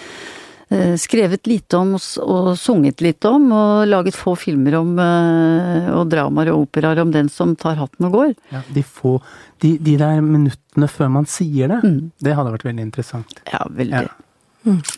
[1.00, 6.52] skrevet lite om og, sunget litt om, og laget få filmer om, eh, og dramaer
[6.52, 8.34] og operaer om den som tar hatten og går.
[8.54, 9.16] Ja, de, få,
[9.64, 12.10] de, de der minuttene før man sier det, Mm.
[12.22, 13.40] det hadde vært veldig interessant.
[13.50, 14.04] Ja, veldig.
[14.06, 14.16] Ja.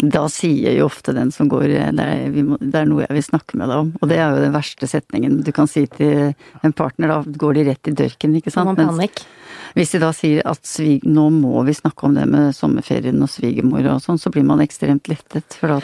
[0.02, 3.04] Da sier jo ofte den som går eh, det er, vi må, det er noe
[3.04, 3.92] jeg vil snakke med deg om.
[4.02, 6.32] Og det er jo den verste setningen du kan si til
[6.66, 8.66] en partner, da går de rett i dørken, ikke sant.
[8.72, 9.22] man Mens panikk?
[9.76, 13.30] Hvis de da sier at svig, nå må vi snakke om det med sommerferien og
[13.32, 15.80] svigermor og sånn, så blir man ekstremt lettet, for da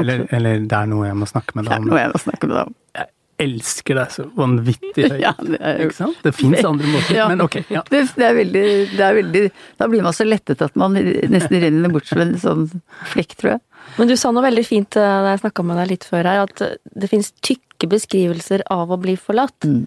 [0.00, 1.84] Eller, eller det er noe jeg må snakke med deg om.
[1.84, 2.74] det er noe jeg må snakke med deg om.
[2.96, 3.06] Jeg
[3.44, 5.20] elsker deg så vanvittig høyt.
[5.26, 6.22] Ja, det er jo Ikke sant?
[6.24, 7.26] Det fins andre måter, Ja.
[7.28, 7.58] men ok.
[7.68, 7.82] Ja.
[7.90, 8.62] Det, det, er veldig,
[8.96, 9.42] det er veldig
[9.78, 12.64] Da blir man så lettet at man nesten renner bort som en sånn
[13.12, 13.60] flekk, tror jeg.
[14.00, 16.46] Men du sa noe veldig fint eh, da jeg snakka med deg litt før her,
[16.48, 16.64] at
[16.96, 19.68] det fins tykke beskrivelser av å bli forlatt.
[19.68, 19.84] Mm.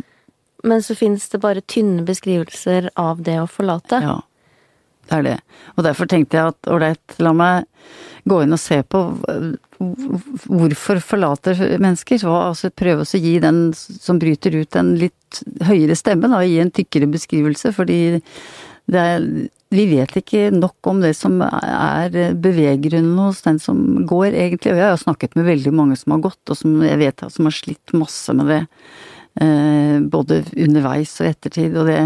[0.64, 4.02] Men så fins det bare tynne beskrivelser av det å forlate.
[4.04, 4.18] Ja.
[5.10, 5.38] Det er det.
[5.78, 7.66] Og derfor tenkte jeg at ålreit, la meg
[8.30, 9.00] gå inn og se på
[9.80, 15.96] hvorfor forlater mennesker, Så, altså prøve å gi den som bryter ut en litt høyere
[15.98, 18.20] stemme, da, gi en tykkere beskrivelse, fordi
[18.90, 19.26] er
[19.70, 22.10] vi vet ikke nok om det som er
[22.42, 23.78] beveggrunnen hos den som
[24.10, 24.74] går, egentlig.
[24.74, 27.46] Og jeg har snakket med veldig mange som har gått, og som jeg vet som
[27.46, 28.64] har slitt masse med det.
[29.40, 31.76] Eh, både underveis og ettertid.
[31.80, 32.00] Og det,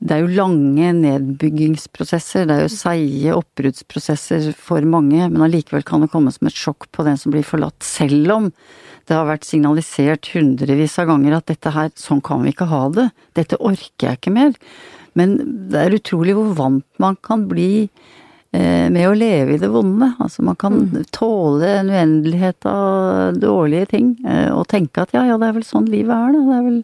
[0.00, 6.00] det er jo lange nedbyggingsprosesser, det er jo seige oppbruddsprosesser for mange, men allikevel kan
[6.04, 8.48] det komme som et sjokk på den som blir forlatt, selv om
[9.08, 12.86] det har vært signalisert hundrevis av ganger at dette her, sånn kan vi ikke ha
[12.94, 14.56] det, dette orker jeg ikke mer.
[15.18, 15.36] Men
[15.68, 17.90] det er utrolig hvor vant man kan bli
[18.90, 20.12] med å leve i det vonde.
[20.18, 21.04] Altså man kan mm.
[21.14, 25.66] tåle en uendelighet av dårlige ting eh, og tenke at ja, ja, det er vel
[25.66, 26.46] sånn livet er, da.
[26.48, 26.80] Det er vel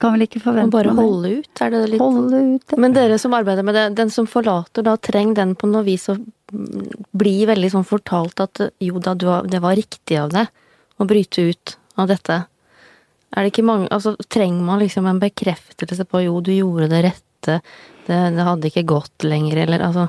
[0.00, 2.78] kan vel ikke forvente Og bare holde ut, er det litt Holde ut, ja.
[2.80, 6.08] Men dere som arbeider med det, den som forlater, da trenger den på noe vis
[6.08, 6.16] å
[6.50, 10.48] bli veldig sånn fortalt at jo da, det var riktig av deg
[11.00, 12.38] å bryte ut av dette.
[13.30, 17.04] Er det ikke mange Altså, trenger man liksom en bekreftelse på jo, du gjorde det
[17.10, 17.60] rette,
[18.08, 20.08] det, det hadde ikke gått lenger, eller altså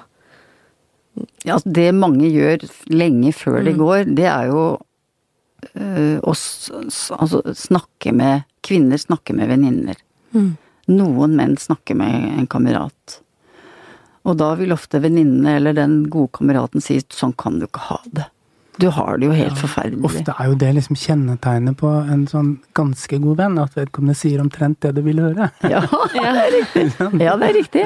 [1.44, 3.82] Ja, altså, det mange gjør lenge før det mm.
[3.82, 4.62] går, det er jo
[5.74, 6.36] øh, å
[7.18, 9.98] altså, snakke med Kvinner snakker med venninner.
[10.38, 10.52] Mm.
[10.94, 13.16] Noen menn snakker med en kamerat.
[14.22, 17.98] Og da vil ofte venninnene eller den gode kameraten si sånn kan du ikke ha
[18.06, 18.28] det.
[18.82, 20.02] Du har det jo helt ja, forferdelig.
[20.10, 24.42] Ofte er jo det liksom kjennetegnet på en sånn ganske god venn, at vedkommende sier
[24.44, 25.52] omtrent det du vil høre.
[25.72, 26.86] Ja, det er riktig.
[27.22, 27.84] Ja, det er riktig.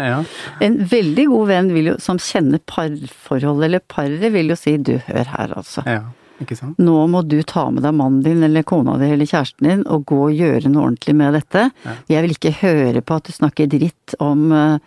[0.65, 5.33] En veldig god venn jo, som kjenner parforholdet eller paret, vil jo si du, hør
[5.35, 5.83] her, altså.
[5.89, 6.05] Ja,
[6.43, 6.79] ikke sant?
[6.81, 10.07] Nå må du ta med deg mannen din eller kona di eller kjæresten din og
[10.09, 11.67] gå og gjøre noe ordentlig med dette.
[12.11, 14.79] Jeg vil ikke høre på at du snakker dritt om uh,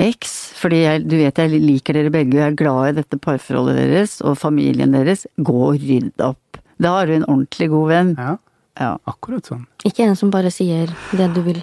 [0.00, 3.78] X, fordi jeg, du vet jeg liker dere begge, jeg er glad i dette parforholdet
[3.78, 6.58] deres og familien deres, gå og rydd opp.
[6.82, 8.10] Da har du en ordentlig god venn.
[8.18, 8.34] Ja,
[8.80, 8.90] ja.
[9.10, 9.62] akkurat sånn.
[9.86, 11.62] Ikke en som bare sier det du vil.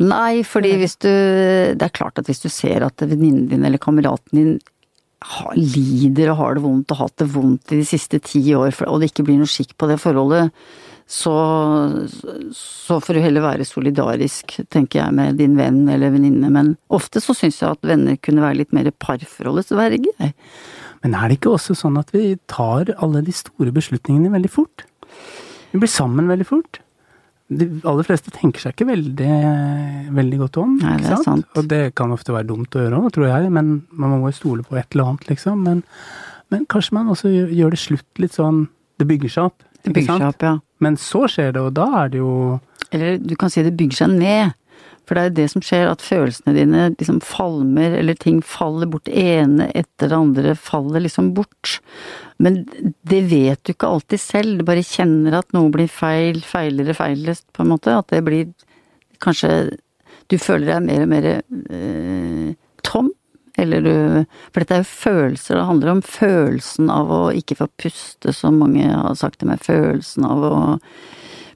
[0.00, 3.78] Nei, fordi hvis du Det er klart at hvis du ser at venninnen din eller
[3.78, 4.54] kameraten din
[5.52, 8.72] lider og har det vondt og har hatt det vondt i de siste ti år,
[8.88, 10.48] og det ikke blir noe skikk på det forholdet,
[11.10, 11.32] så,
[12.54, 16.50] så får du heller være solidarisk, tenker jeg, med din venn eller venninne.
[16.54, 20.30] Men ofte så syns jeg at venner kunne være litt mer parforholdets verge.
[21.02, 24.84] Men er det ikke også sånn at vi tar alle de store beslutningene veldig fort?
[25.72, 26.78] Vi blir sammen veldig fort.
[27.50, 29.38] De aller fleste tenker seg ikke veldig,
[30.14, 30.76] veldig godt om.
[30.78, 31.48] Nei, det er sant?
[31.58, 34.36] Og det kan ofte være dumt å gjøre òg, tror jeg, men man må jo
[34.36, 35.66] stole på et eller annet, liksom.
[35.66, 35.82] Men,
[36.54, 38.68] men kanskje man også gjør det slutt litt sånn
[39.00, 39.66] Det bygger seg opp.
[39.84, 40.56] Det bygger seg opp, ja.
[40.80, 42.32] Men så skjer det, og da er det jo
[42.90, 44.56] Eller du kan si det bygger seg ned.
[45.06, 48.86] For det er jo det som skjer, at følelsene dine liksom falmer, eller ting faller
[48.86, 49.08] bort.
[49.08, 51.80] Det ene etter det andre faller liksom bort.
[52.38, 52.60] Men
[53.10, 54.60] det vet du ikke alltid selv.
[54.60, 57.96] Du bare kjenner at noe blir feil, feilere, feilest, på en måte.
[57.98, 58.52] At det blir
[59.20, 59.78] kanskje
[60.30, 62.52] Du føler deg mer og mer eh,
[62.86, 63.08] tom.
[63.60, 63.94] Eller du
[64.50, 66.02] For dette er jo følelser det handler om.
[66.04, 69.64] Følelsen av å ikke få puste, som mange har sagt til meg.
[69.64, 70.60] Følelsen av å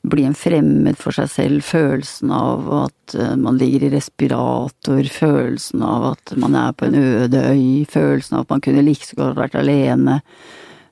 [0.04, 1.64] bli en fremmed for seg selv.
[1.64, 5.00] Følelsen av at eh, man ligger i respirator.
[5.12, 7.86] Følelsen av at man er på en øde øy.
[7.90, 10.20] Følelsen av at man kunne like så godt vært alene.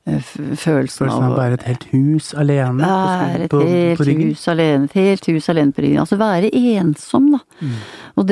[0.08, 2.88] Eh, følelsen, Følelsen av å være et helt hus alene?
[2.88, 6.00] Være et helt hus alene, et helt hus alene på ryggen.
[6.02, 7.42] Altså være ensom, da.
[7.60, 7.76] Mm.
[8.16, 8.26] Og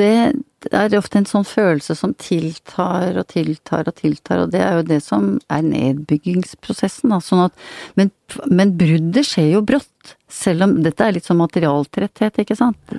[0.69, 4.79] det er ofte en sånn følelse som tiltar og tiltar og tiltar, og det er
[4.79, 7.21] jo det som er nedbyggingsprosessen, da.
[7.23, 7.63] Sånn at,
[7.97, 8.11] men,
[8.45, 10.15] men bruddet skjer jo brått.
[10.31, 12.93] Selv om dette er litt sånn materialtretthet, ikke sant.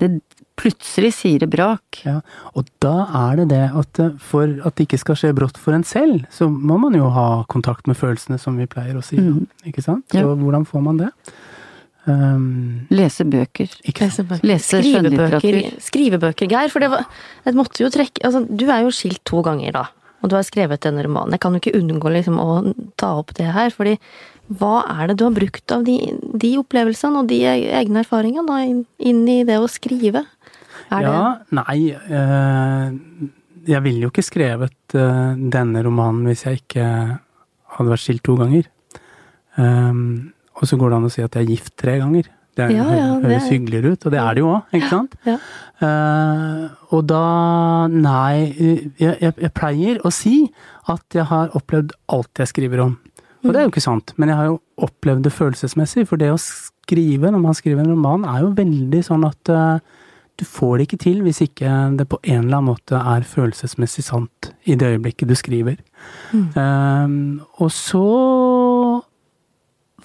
[0.00, 0.10] Det,
[0.58, 2.02] plutselig sier det brak.
[2.06, 2.18] Ja,
[2.54, 5.76] og da er det det at eh, for at det ikke skal skje brått for
[5.76, 9.18] en selv, så må man jo ha kontakt med følelsene, som vi pleier å si.
[9.18, 9.46] Mm.
[9.70, 10.06] Ikke sant?
[10.12, 10.36] Så ja.
[10.38, 11.10] hvordan får man det?
[12.04, 13.70] Um, lese bøker.
[13.86, 14.44] Lese, bøker.
[14.44, 16.68] Lese skrivebøker, skrivebøker, Geir.
[16.72, 17.06] For det var
[17.46, 19.86] Jeg måtte jo trekke Altså, du er jo skilt to ganger, da.
[20.20, 21.36] Og du har skrevet denne romanen.
[21.36, 23.98] Jeg kan jo ikke unngå liksom å ta opp det her, fordi
[24.52, 28.60] hva er det du har brukt av de, de opplevelsene og de egne erfaringene da,
[29.00, 30.26] inn i det å skrive?
[30.92, 31.78] Er ja, det Nei.
[31.96, 33.32] Øh,
[33.64, 36.86] jeg ville jo ikke skrevet øh, denne romanen hvis jeg ikke
[37.78, 38.68] hadde vært skilt to ganger.
[39.56, 42.30] Um, og så går det an å si at jeg er gift tre ganger.
[42.54, 45.16] Det ja, ja, høres hyggeligere ut, og det er det jo òg, ikke sant?
[45.26, 45.38] Ja,
[45.82, 47.22] uh, og da
[47.90, 50.36] Nei, jeg, jeg, jeg, pleier å si
[50.92, 52.94] at jeg har opplevd alt jeg skriver om.
[53.42, 56.30] Og det er jo ikke sant, men jeg har jo opplevd det følelsesmessig, for det
[56.32, 59.82] å skrive når man skriver en roman, er jo veldig sånn at uh,
[60.34, 64.02] du får det ikke til hvis ikke det på en eller annen måte er følelsesmessig
[64.06, 65.76] sant i det øyeblikket du skriver.
[66.32, 66.48] Mm.
[66.58, 68.02] Um, og så,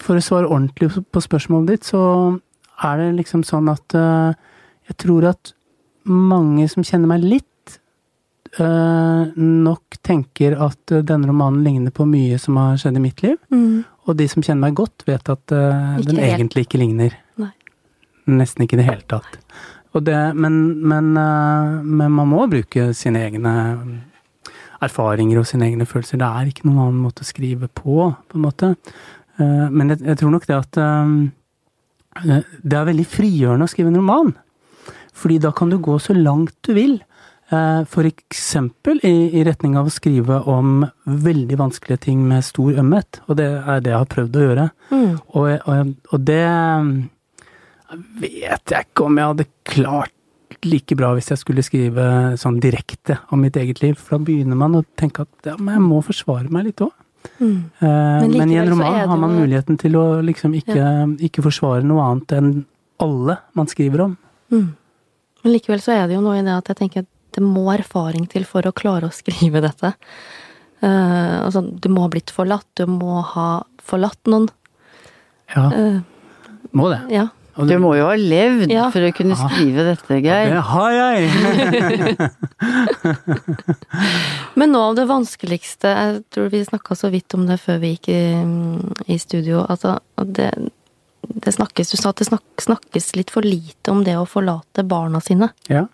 [0.00, 2.02] for å svare ordentlig på spørsmålet ditt, så
[2.86, 4.32] er det liksom sånn at uh,
[4.88, 5.52] jeg tror at
[6.10, 7.76] mange som kjenner meg litt,
[8.58, 13.22] uh, nok tenker at uh, denne romanen ligner på mye som har skjedd i mitt
[13.24, 13.36] liv.
[13.52, 13.82] Mm.
[14.08, 16.40] Og de som kjenner meg godt, vet at uh, den helt.
[16.40, 17.16] egentlig ikke ligner.
[17.40, 17.52] Nei.
[18.30, 19.40] Nesten ikke i det hele tatt.
[19.94, 23.54] Og det, men, men, men man må bruke sine egne
[24.80, 26.20] erfaringer og sine egne følelser.
[26.20, 28.70] Det er ikke noen annen måte å skrive på, på en måte.
[29.40, 31.14] Uh, men jeg, jeg tror nok det at um,
[32.20, 34.34] uh, Det er veldig frigjørende å skrive en roman.
[35.16, 36.98] Fordi da kan du gå så langt du vil.
[37.50, 42.78] Eh, For eksempel i, i retning av å skrive om veldig vanskelige ting med stor
[42.78, 43.20] ømhet.
[43.26, 44.66] Og det er det jeg har prøvd å gjøre.
[44.92, 45.10] Mm.
[45.34, 46.44] Og, og, og det
[48.22, 50.16] vet jeg ikke om jeg hadde klart
[50.66, 52.04] like bra hvis jeg skulle skrive
[52.38, 53.98] sånn direkte om mitt eget liv.
[53.98, 56.94] For da begynner man å tenke at ja, men jeg må forsvare meg litt òg.
[57.40, 57.70] Mm.
[57.80, 60.84] Men, men, i en roman har man muligheten til å liksom ikke,
[61.28, 62.52] ikke forsvare noe annet enn
[63.00, 64.14] alle man skriver om.
[64.52, 64.68] Mm.
[65.42, 67.64] Men likevel så er det jo noe i det at jeg tenker at det må
[67.72, 69.94] erfaring til for å klare å skrive dette.
[70.80, 73.50] Uh, altså, du må ha blitt forlatt, du må ha
[73.84, 74.48] forlatt noen.
[75.50, 76.00] Ja, Uh,
[76.76, 77.00] må det.
[77.10, 77.26] ja.
[77.68, 78.86] Du må jo ha levd Ja.
[78.90, 79.48] for å kunne Ja.
[79.48, 80.50] skrive dette, Geir.
[80.54, 82.30] Det har jeg!
[84.58, 87.94] Men noe av det vanskeligste, jeg tror vi snakka så vidt om det før vi
[87.94, 88.20] gikk i,
[89.14, 90.50] i studio, altså det,
[91.30, 94.84] det snakkes, Du sa at det snak, snakkes litt for lite om det å forlate
[94.88, 95.50] barna sine.
[95.70, 95.86] Ja.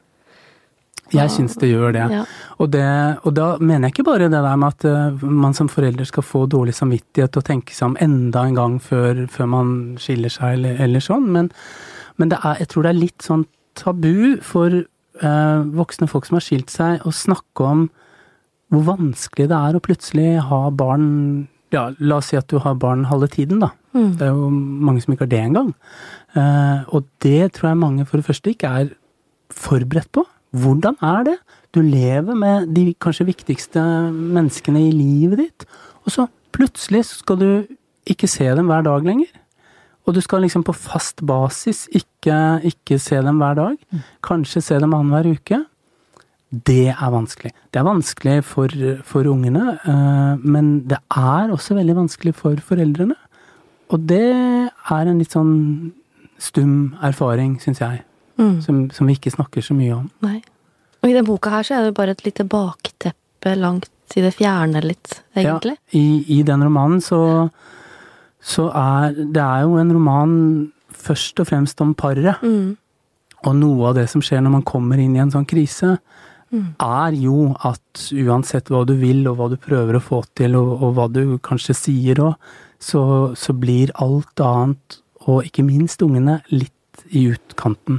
[1.14, 2.06] Jeg syns det gjør det.
[2.10, 2.22] Ja.
[2.58, 2.86] Og, det.
[3.22, 6.26] og da mener jeg ikke bare det der med at eh, man som forelder skal
[6.26, 9.70] få dårlig samvittighet og tenke seg om enda en gang før, før man
[10.02, 11.52] skiller seg eller, eller sånn, men,
[12.18, 13.46] men det er, jeg tror det er litt sånn
[13.78, 17.86] tabu for eh, voksne folk som har skilt seg, å snakke om
[18.74, 21.10] hvor vanskelig det er å plutselig ha barn
[21.74, 23.72] ja, La oss si at du har barn halve tiden, da.
[23.96, 24.12] Mm.
[24.18, 25.72] Det er jo mange som ikke har det engang.
[26.38, 28.92] Eh, og det tror jeg mange for det første ikke er
[29.50, 30.22] forberedt på.
[30.56, 31.36] Hvordan er det?
[31.74, 35.66] Du lever med de kanskje viktigste menneskene i livet ditt,
[36.06, 37.50] og så plutselig skal du
[38.08, 39.28] ikke se dem hver dag lenger.
[40.06, 44.02] Og du skal liksom på fast basis ikke, ikke se dem hver dag.
[44.24, 45.64] Kanskje se dem annenhver uke.
[46.50, 47.50] Det er vanskelig.
[47.74, 48.70] Det er vanskelig for,
[49.04, 53.16] for ungene, eh, men det er også veldig vanskelig for foreldrene.
[53.90, 55.56] Og det er en litt sånn
[56.38, 58.04] stum erfaring, syns jeg,
[58.36, 58.60] Mm.
[58.60, 60.10] som, som vi ikke snakker så mye om.
[60.20, 60.42] Nei.
[61.02, 64.34] Og i den boka her så er det bare et lite bakteppe langt i det
[64.36, 65.76] fjerne litt, egentlig.
[65.78, 67.20] Ja, i, I den romanen så,
[68.44, 70.34] så er Det er jo en roman
[70.92, 72.42] først og fremst om paret.
[72.42, 72.76] Mm.
[73.46, 75.96] Og noe av det som skjer når man kommer inn i en sånn krise,
[76.46, 76.76] Mm.
[76.78, 80.76] er jo at uansett hva du vil, og hva du prøver å få til, og,
[80.78, 82.36] og hva du kanskje sier òg,
[82.78, 87.98] så, så blir alt annet, og ikke minst ungene, litt i utkanten.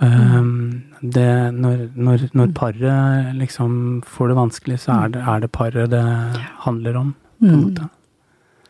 [0.00, 1.26] Um, det,
[1.58, 6.02] når, når, når paret liksom får det vanskelig, så er det, er det paret det
[6.66, 7.14] handler om.
[7.40, 7.64] på en Mm.
[7.64, 7.88] måte.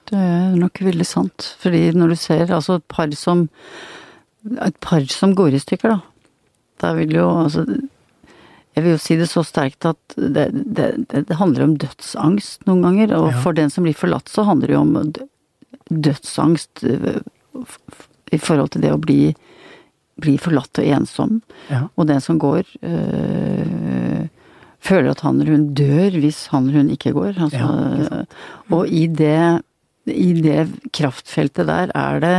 [0.09, 1.55] Det er nok veldig sant.
[1.61, 3.49] Fordi når du ser altså et par som
[4.63, 6.01] Et par som går i stykker, da.
[6.81, 7.65] Da vil jo altså
[8.77, 12.83] Jeg vil jo si det så sterkt at det, det, det, handler om dødsangst noen
[12.83, 13.13] ganger.
[13.19, 13.41] Og Ja.
[13.43, 15.13] for den som blir forlatt, så handler det jo om
[15.91, 17.79] dødsangst f-
[18.33, 19.35] i forhold til det å bli,
[20.23, 21.39] bli forlatt og ensom.
[21.71, 21.87] Ja.
[21.97, 24.27] Og den som går, øh,
[24.85, 27.35] føler at han eller hun dør hvis han eller hun ikke går.
[27.37, 28.27] Altså, Ja, ikke
[28.75, 29.63] og i det,
[30.07, 32.39] i det kraftfeltet der er det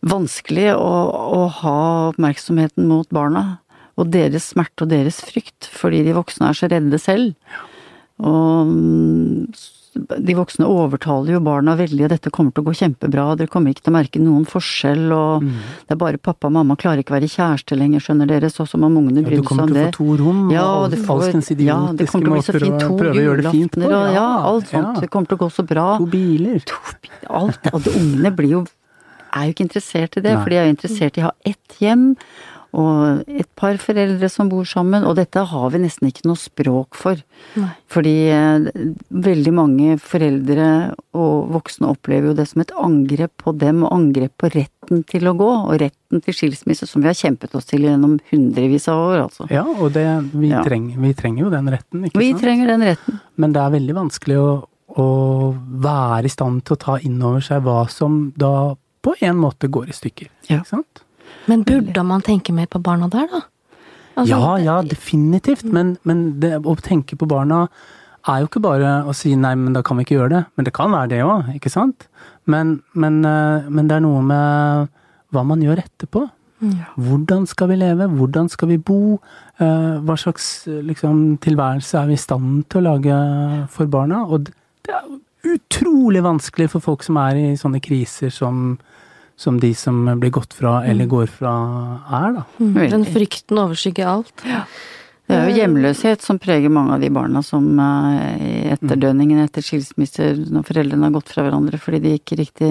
[0.00, 1.80] vanskelig å, å ha
[2.12, 3.60] oppmerksomheten mot barna.
[4.00, 7.34] Og deres smerte og deres frykt, fordi de voksne er så redde selv.
[8.20, 9.50] Og mm,
[9.94, 13.50] de voksne overtaler jo barna veldig, og dette kommer til å gå kjempebra, og dere
[13.50, 15.50] kommer ikke til å merke noen forskjell, og Mm.
[15.88, 18.66] det er bare pappa og mamma klarer ikke å være kjæreste lenger, skjønner dere, så
[18.68, 20.98] som om ungene Ja, brydde du kommer til å få to rom, Ja, og det
[21.00, 23.90] får- alskens idiotiske måter å prøve å gjøre det fint på.
[23.90, 24.94] Ja, ja, alt sånt.
[24.94, 25.00] ja.
[25.00, 25.98] Det kommer til å gå så bra.
[25.98, 26.60] To biler.
[26.64, 26.74] To,
[27.30, 27.58] Alt.
[27.74, 28.66] Og de ungene blir jo
[29.32, 30.42] er jo ikke interessert i det, Nei.
[30.42, 32.16] for de er jo interessert i å ha ett hjem
[32.72, 36.94] og et par foreldre som bor sammen, og dette har vi nesten ikke noe språk
[36.94, 37.18] for.
[37.58, 37.70] Nei.
[37.90, 38.68] Fordi eh,
[39.10, 40.68] veldig mange foreldre
[41.18, 45.26] og voksne opplever jo det som et angrep på dem, og angrep på retten til
[45.26, 49.02] å gå, og retten til skilsmisse, som vi har kjempet oss til gjennom hundrevis av
[49.08, 49.48] år, altså.
[49.50, 50.62] Ja, og det, vi, Ja.
[50.66, 52.42] trenger, vi trenger jo den retten, ikke Vi sant?
[52.46, 53.20] trenger den retten.
[53.36, 54.48] Men det er veldig vanskelig å,
[54.98, 55.08] å
[55.82, 59.66] være i stand til å ta inn over seg hva som da på en måte
[59.72, 60.28] går i stykker.
[60.50, 60.58] Ja.
[60.60, 61.02] Ikke sant?
[61.50, 63.40] Men burde man tenke mer på barna der, da?
[64.18, 65.64] Altså, ja, ja, definitivt.
[65.64, 67.64] Men, men det, å tenke på barna
[68.28, 70.42] er jo ikke bare å si nei, men da kan vi ikke gjøre det.
[70.58, 72.06] Men det kan være det òg, ikke sant?
[72.50, 74.92] Men, men, eh, men det er noe med
[75.30, 76.26] hva man gjør etterpå.
[77.00, 78.04] Hvordan skal vi leve?
[78.12, 79.16] Hvordan skal vi bo?
[79.56, 83.20] Eh, Hva slags eh, liksom, tilværelse er vi i stand til å lage
[83.72, 84.26] for barna?
[84.28, 84.56] Og det
[84.90, 88.78] det er utrolig vanskelig for folk som er i sånne kriser som,
[89.40, 91.52] som de som blir gått fra eller går fra,
[92.12, 92.46] er, da.
[92.60, 94.44] Mm, Den frykten overskygger alt.
[95.30, 99.64] Det er jo hjemløshet som preger mange av de barna som er i etterdønningen etter
[99.64, 102.70] skilsmisser når foreldrene har gått fra hverandre fordi de ikke riktig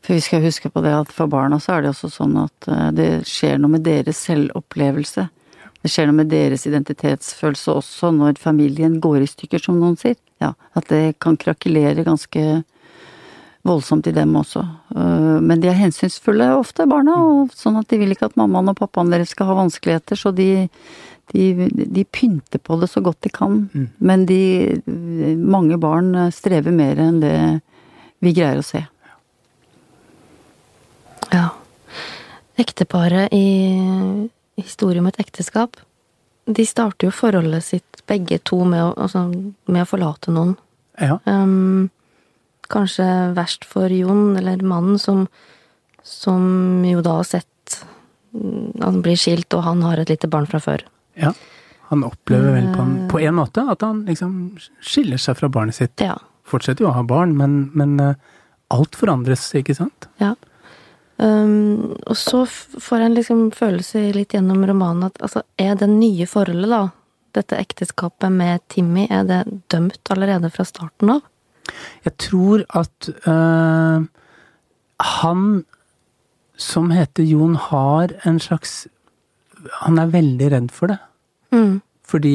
[0.00, 2.68] For vi skal huske på det at for barna så er det også sånn at
[2.72, 5.26] eh, det skjer noe med deres selvopplevelse.
[5.84, 10.16] Det skjer noe med deres identitetsfølelse også når familien går i stykker, som noen sier.
[10.40, 12.62] Ja, at det kan krakelere ganske
[13.66, 14.62] voldsomt i dem også.
[14.96, 18.72] Øh, Men de er hensynsfulle ofte, barna, og sånn at de vil ikke at mammaen
[18.72, 20.68] og pappaen deres skal ha vanskeligheter, så de,
[21.32, 23.68] de, de pynter på det så godt de kan.
[23.98, 24.80] Men de,
[25.36, 27.36] mange barn strever mer enn det
[28.20, 28.82] vi greier å se.
[31.30, 31.50] Ja.
[32.60, 34.28] Ekteparet i
[34.60, 35.78] Historie om et ekteskap,
[36.44, 39.22] de starter jo forholdet sitt begge to med å, altså,
[39.70, 40.52] med å forlate noen.
[41.00, 41.16] Ja.
[41.24, 41.88] Um,
[42.70, 43.06] kanskje
[43.36, 45.26] verst for Jon, eller mannen, som,
[46.06, 47.80] som jo da har sett
[48.34, 50.86] mm, Han blir skilt, og han har et lite barn fra før.
[51.14, 51.34] ja.
[51.90, 54.34] Han opplever vel på en, på en måte at han liksom
[54.78, 55.98] skiller seg fra barnet sitt.
[55.98, 56.12] Ja.
[56.46, 58.12] Fortsetter jo å ha barn, men, men eh,
[58.70, 60.06] alt forandres, ikke sant?
[60.22, 60.36] ja.
[61.20, 65.90] Um, og så får jeg en liksom følelse litt gjennom romanen at altså, er det
[65.92, 66.78] nye forholdet, da,
[67.36, 71.26] dette ekteskapet med Timmy, er det dømt allerede fra starten av?
[72.06, 74.06] Jeg tror at øh,
[75.20, 75.44] han
[76.60, 78.86] som heter Jon, har en slags
[79.80, 80.98] Han er veldig redd for det.
[81.52, 81.80] Mm.
[82.10, 82.32] Fordi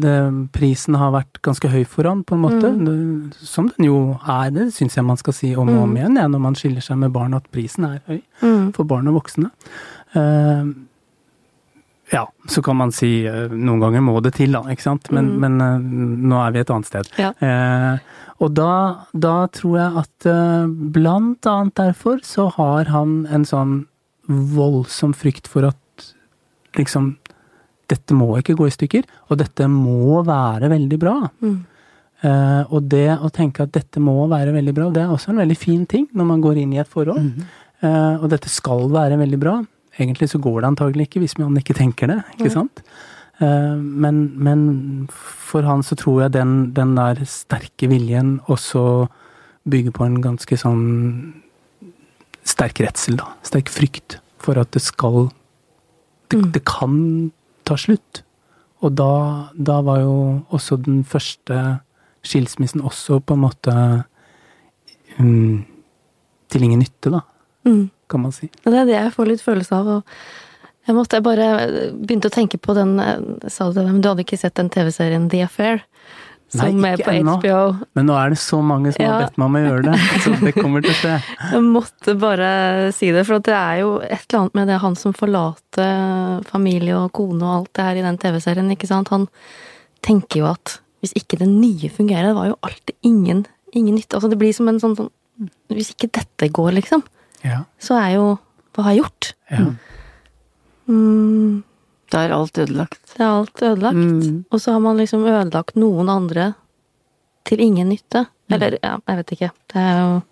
[0.00, 0.14] det,
[0.54, 2.70] prisen har vært ganske høy for han, på en måte.
[2.72, 3.32] Mm.
[3.34, 6.26] Som den jo er, det syns jeg man skal si om og om igjen, ja,
[6.30, 8.72] når man skiller seg med barn, at prisen er høy Mm.
[8.76, 9.50] for barn og voksne.
[10.16, 10.70] Uh,
[12.12, 15.08] ja, så kan man si eh, noen ganger må det til, da, ikke sant.
[15.14, 15.86] Men, men eh,
[16.30, 17.08] nå er vi et annet sted.
[17.18, 17.32] Ja.
[17.42, 17.98] Eh,
[18.36, 18.72] og da,
[19.16, 23.78] da tror jeg at eh, blant annet derfor så har han en sånn
[24.26, 26.10] voldsom frykt for at
[26.76, 27.14] liksom
[27.90, 31.14] dette må ikke gå i stykker, og dette må være veldig bra.
[31.38, 31.58] Mm.
[32.24, 35.42] Uh, og det å tenke at dette må være veldig bra, det er også en
[35.42, 37.28] veldig fin ting når man går inn i et forhold.
[37.84, 39.58] Eh, og dette skal være veldig bra.
[40.00, 42.82] Egentlig så går det antagelig ikke hvis man ikke tenker det, ikke sant?
[43.40, 49.08] Eh, men, men for han så tror jeg den, den der sterke viljen også
[49.68, 50.84] bygger på en ganske sånn
[52.46, 53.26] sterk redsel, da.
[53.44, 55.28] Sterk frykt for at det skal
[56.30, 57.30] Det, det kan
[57.66, 58.22] ta slutt.
[58.82, 60.14] Og da, da var jo
[60.54, 61.80] også den første
[62.26, 63.74] skilsmissen også på en måte
[65.18, 65.64] um,
[66.50, 67.20] til ingen nytte, da,
[67.66, 67.88] Mm.
[68.08, 68.46] kan man si.
[68.64, 69.86] Ja, Det er det jeg får litt følelse av.
[69.88, 70.04] og
[70.86, 71.46] jeg måtte bare
[71.98, 73.18] begynte å tenke på den eh,
[73.50, 75.82] sa du, det, men du hadde ikke sett den TV-serien The Affair?
[76.54, 77.32] Som Nei, er på ennå.
[77.42, 77.62] HBO.
[77.98, 80.34] Men nå er det så mange som har bedt meg om å gjøre det, så
[80.44, 81.14] det kommer til å skje.
[81.56, 82.50] Jeg måtte bare
[82.94, 86.94] si det, for det er jo et eller annet med det han som forlater familie
[87.00, 89.10] og kone og alt det her i den TV-serien, ikke sant.
[89.10, 89.26] Han
[90.06, 93.42] tenker jo at hvis ikke det nye fungerer, det var jo alltid ingen,
[93.74, 94.14] ingen nytte.
[94.14, 95.10] Altså det blir som en sånn sånn
[95.74, 97.02] Hvis ikke dette går, liksom,
[97.42, 98.24] Ja, så er jo
[98.72, 99.32] Hva har jeg gjort?
[99.50, 99.66] ja.
[100.88, 101.62] Mm,
[102.12, 103.00] Da er alt ødelagt.
[103.16, 103.96] det er alt ødelagt.
[103.96, 104.44] Mm.
[104.50, 106.54] Og så har man liksom ødelagt noen andre
[107.44, 108.26] til ingen nytte.
[108.50, 109.50] Eller, ja, jeg vet ikke.
[109.72, 110.22] Det er jo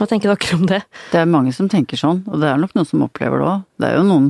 [0.00, 0.78] Hva tenker dere om det?
[1.12, 3.64] Det er mange som tenker sånn, og det er nok noen som opplever det òg.
[3.78, 4.28] Det er jo noen,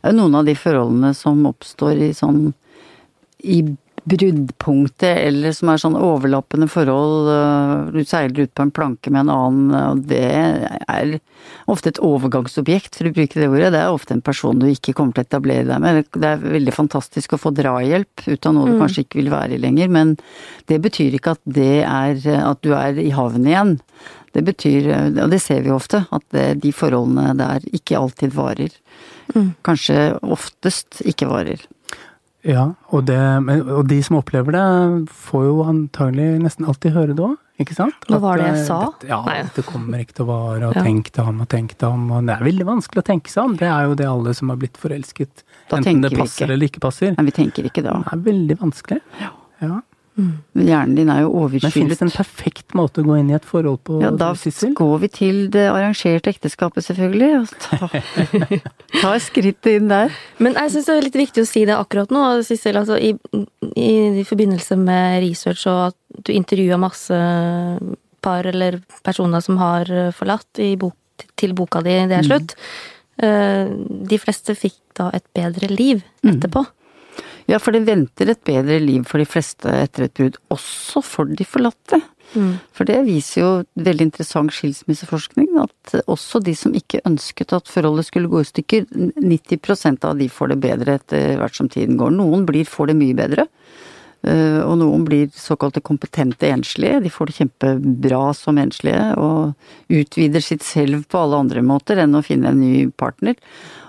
[0.00, 2.54] det er noen av de forholdene som oppstår i sånn
[3.44, 3.58] i
[4.08, 7.28] bruddpunktet, eller som er sånn overlappende forhold.
[7.30, 10.22] øh, Du seiler ut på en planke med en annen, og det
[10.88, 11.18] er
[11.66, 13.72] ofte et overgangsobjekt, for å bruke det ordet.
[13.72, 16.04] Det er ofte en person du ikke kommer til å etablere deg med.
[16.12, 19.56] Det er veldig fantastisk å få drahjelp ut av noe du kanskje ikke vil være
[19.56, 20.16] i lenger, men
[20.70, 23.78] det betyr ikke at det er at du er i havn igjen.
[24.32, 24.86] Det betyr,
[25.24, 28.70] og det ser vi ofte, at det, de forholdene der ikke alltid varer.
[29.66, 31.64] Kanskje oftest ikke varer.
[32.46, 33.18] Ja, og, det,
[33.68, 37.98] og de som opplever det, får jo antagelig nesten alltid høre det òg, ikke sant?
[38.08, 38.78] Hva var det jeg eh, sa?
[38.86, 39.42] Dette, ja, Nei.
[39.58, 40.84] det kommer ikke til å vare, og Ja.
[40.86, 43.44] tenk deg om og tenk deg om, og det er veldig vanskelig å tenke seg
[43.44, 43.56] om.
[43.60, 46.80] Det er jo det alle som har blitt forelsket, Da enten det passer eller ikke
[46.80, 47.12] passer.
[47.18, 47.98] Men vi tenker ikke da.
[48.08, 49.00] Det er veldig vanskelig.
[49.20, 49.30] Ja.
[49.60, 49.80] Ja.
[50.54, 51.98] Hjernen din er jo Men finnes overskyllet.
[51.98, 54.74] det en perfekt måte å gå inn i et forhold på, Ja, da Sissel?
[54.74, 57.30] går vi til det arrangerte ekteskapet, selvfølgelig.
[57.40, 57.88] Og ta,
[59.02, 60.10] tar skrittet inn der.
[60.38, 62.76] Men jeg syns det er litt viktig å si det akkurat nå, Sissel.
[62.80, 63.14] Altså, i,
[63.76, 63.90] i,
[64.20, 65.96] I forbindelse med research og at
[66.26, 67.20] du intervjua masse
[68.20, 70.96] par eller personer som har forlatt i bok,
[71.36, 72.54] til boka di 'Det er slutt'.
[73.20, 74.06] Mm.
[74.08, 76.66] De fleste fikk da et bedre liv etterpå.
[77.48, 81.30] Ja, for det venter et bedre liv for de fleste etter et brudd, også for
[81.30, 82.00] de forlatte.
[82.34, 82.58] Mm.
[82.76, 83.50] For det viser jo
[83.82, 88.86] veldig interessant skilsmisseforskning, at også de som ikke ønsket at forholdet skulle gå i stykker,
[89.18, 92.14] 90% av de får det bedre etter hvert som tiden går.
[92.14, 93.48] Noen blir, får det mye bedre,
[94.22, 97.02] eh, og noen blir såkalte kompetente enslige.
[97.02, 102.14] De får det kjempebra som enslige, og utvider sitt selv på alle andre måter enn
[102.14, 103.38] å finne en ny partner.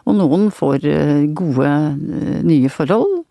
[0.08, 3.22] Og noen får eh, gode eh, nye forhold,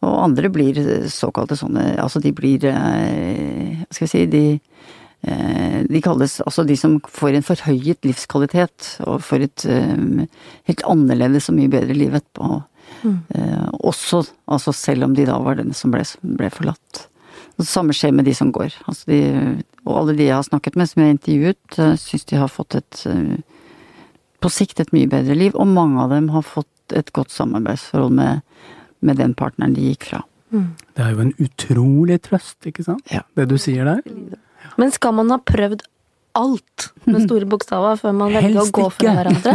[0.00, 0.78] og andre blir
[1.12, 4.44] såkalte sånne Altså de blir eh, Hva skal vi si De,
[5.20, 11.58] de kalles altså de som får en forhøyet livskvalitet og får et helt annerledes og
[11.58, 12.62] mye bedre liv etterpå.
[13.04, 13.18] Mm.
[13.84, 17.04] også altså selv om de da var den som ble, ble forlatt.
[17.58, 18.72] Og det samme skjer med de som går.
[18.88, 19.20] Altså de,
[19.84, 22.80] og alle de jeg har snakket med, som jeg har intervjuet, syns de har fått
[22.80, 23.04] et
[24.40, 28.12] på sikt et mye bedre liv, og mange av dem har fått et godt samarbeidsforhold
[28.16, 28.40] med,
[29.04, 30.24] med den partneren de gikk fra.
[30.50, 33.04] Det er jo en utrolig trøst, ikke sant?
[33.14, 33.22] Ja.
[33.38, 34.00] Det du sier der.
[34.80, 35.84] Men skal man ha prøvd
[36.38, 39.54] alt med store bokstaver før man velger å gå fra hverandre?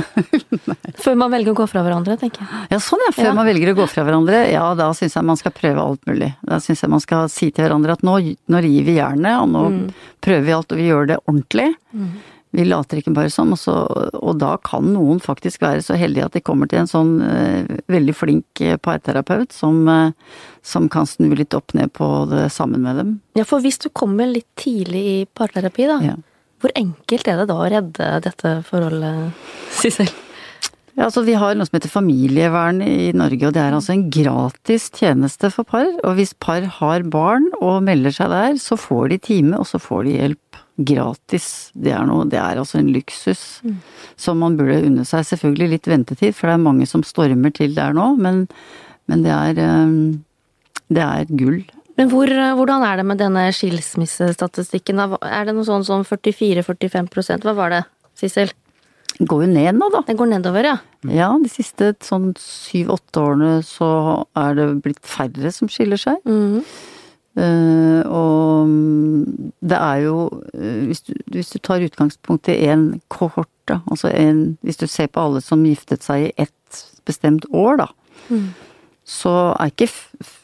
[1.03, 2.63] før man velger å gå fra hverandre, tenker jeg.
[2.73, 3.11] Ja, sånn ja.
[3.15, 3.33] Før Ja.
[3.37, 6.31] man velger å gå fra hverandre, ja da syns jeg man skal prøve alt mulig.
[6.43, 8.15] Da syns jeg man skal si til hverandre at nå,
[8.51, 9.65] nå rir vi jernet, og nå
[10.23, 11.69] prøver vi alt, og vi gjør det ordentlig.
[12.55, 13.73] Vi later ikke bare som, og, så,
[14.15, 17.73] og da kan noen faktisk være så heldige at de kommer til en sånn eh,
[17.91, 20.13] veldig flink eh, parterapeut som, eh,
[20.63, 23.13] som kan snu litt opp ned på det sammen med dem.
[23.35, 26.15] Ja, for hvis du kommer litt tidlig i parterapi, da, Ja.
[26.63, 29.33] hvor enkelt er det da å redde dette forholdet,
[29.75, 30.07] Sissel?
[30.95, 34.05] Ja, altså Vi har noe som heter familievern i Norge, og det er altså en
[34.15, 35.89] gratis tjeneste for par.
[36.07, 39.81] Og hvis par har barn og melder seg der, så får de time, og så
[39.83, 41.71] får de hjelp gratis.
[41.73, 43.61] Det er, noe, det er altså en luksus
[44.19, 45.23] som man burde unne seg.
[45.29, 48.45] Selvfølgelig litt ventetid, for det er mange som stormer til der nå, men,
[49.07, 49.97] men det er eh,
[50.93, 51.63] det er gull.
[51.95, 54.99] Men hvor, hvordan er det med denne skilsmissestatistikken?
[55.23, 57.83] Er det noe sånn som 44-45% Hva var det,
[58.19, 58.51] Sissel?
[59.15, 60.01] Det går jo ned nå, da.
[60.09, 60.75] Den går nedover, ja.
[61.07, 63.87] Ja, de siste sånn syv-åtte årene så
[64.35, 66.19] er det blitt færre som skiller seg.
[66.27, 66.65] Mhm.
[67.35, 73.01] Eh, og mm, det er jo eh, hvis, du, hvis du tar utgangspunkt i én
[73.11, 76.53] kohort, da, altså en Hvis du ser på alle som giftet seg i ett
[77.05, 77.87] bestemt år, da,
[79.03, 79.87] så, er ikke,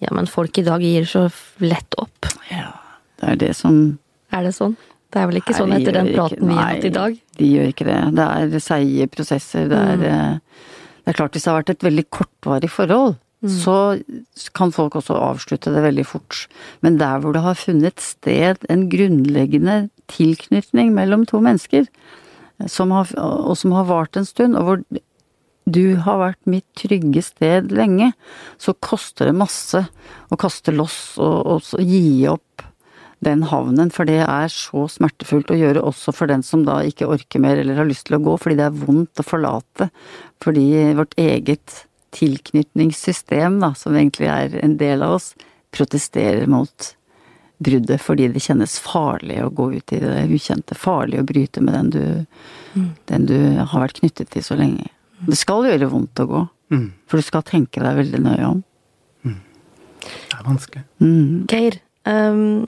[0.01, 1.27] ja, men folk i dag gir så
[1.63, 2.29] lett opp.
[2.51, 2.75] Ja,
[3.21, 3.99] det er det som
[4.33, 4.77] Er det sånn?
[5.11, 7.17] Det er vel ikke sånn etter den praten vi har hatt i dag?
[7.17, 7.99] Nei, de gjør ikke det.
[8.15, 9.67] Det er seige prosesser.
[9.71, 10.69] Det er, mm.
[11.03, 13.17] det er klart hvis det har vært et veldig kortvarig forhold,
[13.49, 13.75] så
[14.53, 16.47] kan folk også avslutte det veldig fort.
[16.85, 21.87] Men der hvor det har funnet sted en grunnleggende tilknytning mellom to mennesker,
[22.69, 24.83] som har, og som har vart en stund, og hvor
[25.71, 28.13] du har vært mitt trygge sted lenge,
[28.61, 29.87] så koster det masse
[30.29, 32.67] å kaste loss og, og gi opp
[33.25, 37.09] den havnen, for det er så smertefullt å gjøre også for den som da ikke
[37.13, 39.91] orker mer eller har lyst til å gå, fordi det er vondt å forlate.
[40.41, 40.67] Fordi
[40.97, 41.83] vårt eget
[42.17, 45.33] tilknytningssystem, da, som egentlig er en del av oss,
[45.75, 46.95] protesterer mot
[47.61, 50.75] bruddet fordi det kjennes farlig å gå ut i det ukjente.
[50.79, 54.89] Farlig å bryte med den du, den du har vært knyttet til så lenge.
[55.29, 56.93] Det skal gjøre vondt å gå, Mm.
[57.11, 58.61] for du skal tenke deg veldig nøye om.
[59.25, 60.85] Det er vanskelig.
[61.03, 61.47] Mm.
[61.51, 62.65] Geir, um,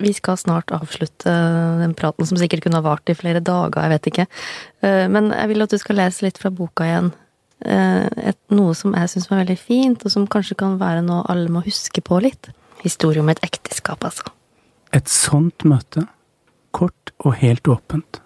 [0.00, 1.34] vi skal snart avslutte
[1.82, 4.26] den praten som sikkert kunne ha vart i flere dager, jeg vet ikke.
[4.82, 7.12] Uh, men jeg vil at du skal lese litt fra boka igjen.
[7.62, 11.24] Eh, et, noe som jeg syns var veldig fint, og som kanskje kan være noe
[11.30, 12.50] alle må huske på litt.
[12.82, 14.26] Historie om et ekteskap, altså.
[14.94, 16.04] Et sånt møte,
[16.74, 18.20] kort og helt åpent.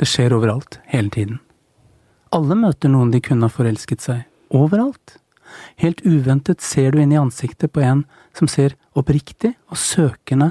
[0.00, 1.42] Det skjer overalt, hele tiden.
[2.34, 4.24] Alle møter noen de kunne ha forelsket seg.
[4.54, 5.18] Overalt.
[5.78, 8.02] Helt uventet ser du inn i ansiktet på en
[8.34, 10.50] som ser oppriktig og søkende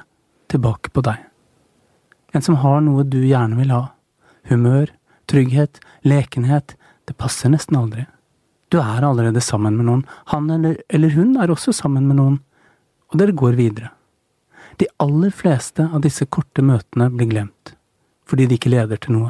[0.51, 1.19] tilbake på deg.
[2.33, 3.83] En som har noe du gjerne vil ha.
[4.49, 4.93] Humør,
[5.29, 6.75] trygghet, lekenhet.
[7.05, 8.05] Det passer nesten aldri.
[8.71, 10.05] Du er allerede sammen med noen.
[10.31, 12.39] Han eller, eller hun er også sammen med noen.
[13.11, 13.91] Og dere går videre.
[14.81, 17.75] De aller fleste av disse korte møtene blir glemt,
[18.25, 19.29] fordi de ikke leder til noe.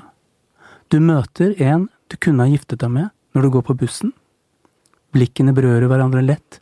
[0.88, 4.14] Du møter en du kunne ha giftet deg med når du går på bussen.
[5.14, 6.60] Blikkene berører hverandre lett,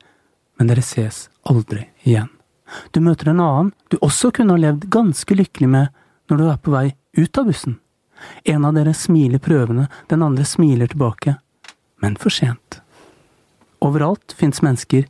[0.57, 2.32] men dere ses aldri igjen.
[2.95, 6.01] Du møter en annen du også kunne ha levd ganske lykkelig med
[6.32, 6.88] når du er på vei
[7.20, 7.78] ut av bussen.
[8.46, 11.36] En av dere smiler prøvende, den andre smiler tilbake,
[12.02, 12.80] men for sent.
[13.82, 15.08] Overalt fins mennesker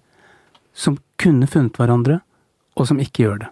[0.74, 2.22] som kunne funnet hverandre,
[2.80, 3.50] og som ikke gjør det.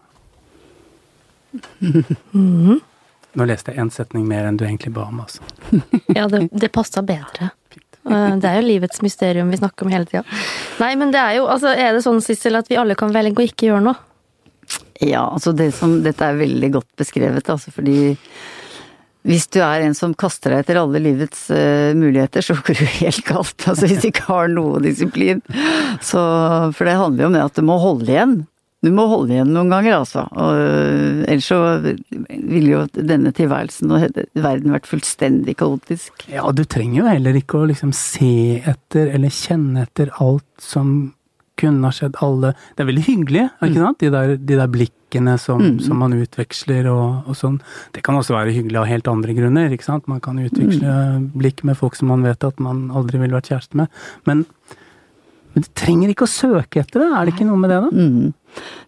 [2.33, 5.43] Nå leste jeg én setning mer enn du egentlig ba om, altså.
[6.17, 7.51] Ja, det, det passa bedre.
[8.09, 10.23] Eh, Det er jo livets mysterium vi snakker om hele tida.
[10.81, 13.43] Nei, men det er jo altså, Er det sånn, Sissel, at vi alle kan velge
[13.43, 13.99] å ikke gjøre noe?
[15.01, 18.15] Ja, altså det som, dette er veldig godt beskrevet, altså fordi
[19.27, 22.85] hvis du er en som kaster deg etter alle livets uh, muligheter, så går du
[23.01, 23.67] helt galt.
[23.67, 25.43] Altså hvis du ikke har noe disiplin.
[25.99, 26.21] Så,
[26.75, 28.39] for det handler jo om det at du må holde igjen.
[28.79, 30.23] Du må holde igjen noen ganger, altså.
[30.39, 34.05] Og, øh, ellers så ville jo denne tilværelsen og
[34.39, 36.23] verden vært fullstendig kaotisk.
[36.31, 40.47] Ja, og du trenger jo heller ikke å liksom se etter eller kjenne etter alt
[40.63, 41.11] som
[41.59, 42.15] kunne ha skjedd.
[42.23, 43.99] Alle Det er veldig hyggelig, er ikke sant?
[43.99, 44.98] De der, de der blikkene
[45.37, 47.59] som, som man utveksler og, og sånn.
[47.95, 50.07] Det kan også være hyggelig av helt andre grunner, ikke sant.
[50.07, 53.79] Man kan utveksle blikk med folk som man vet at man aldri ville vært kjæreste
[53.79, 53.89] med.
[54.29, 54.45] Men,
[55.53, 57.89] men du trenger ikke å søke etter det, er det ikke noe med det, da?
[57.91, 58.33] Mm.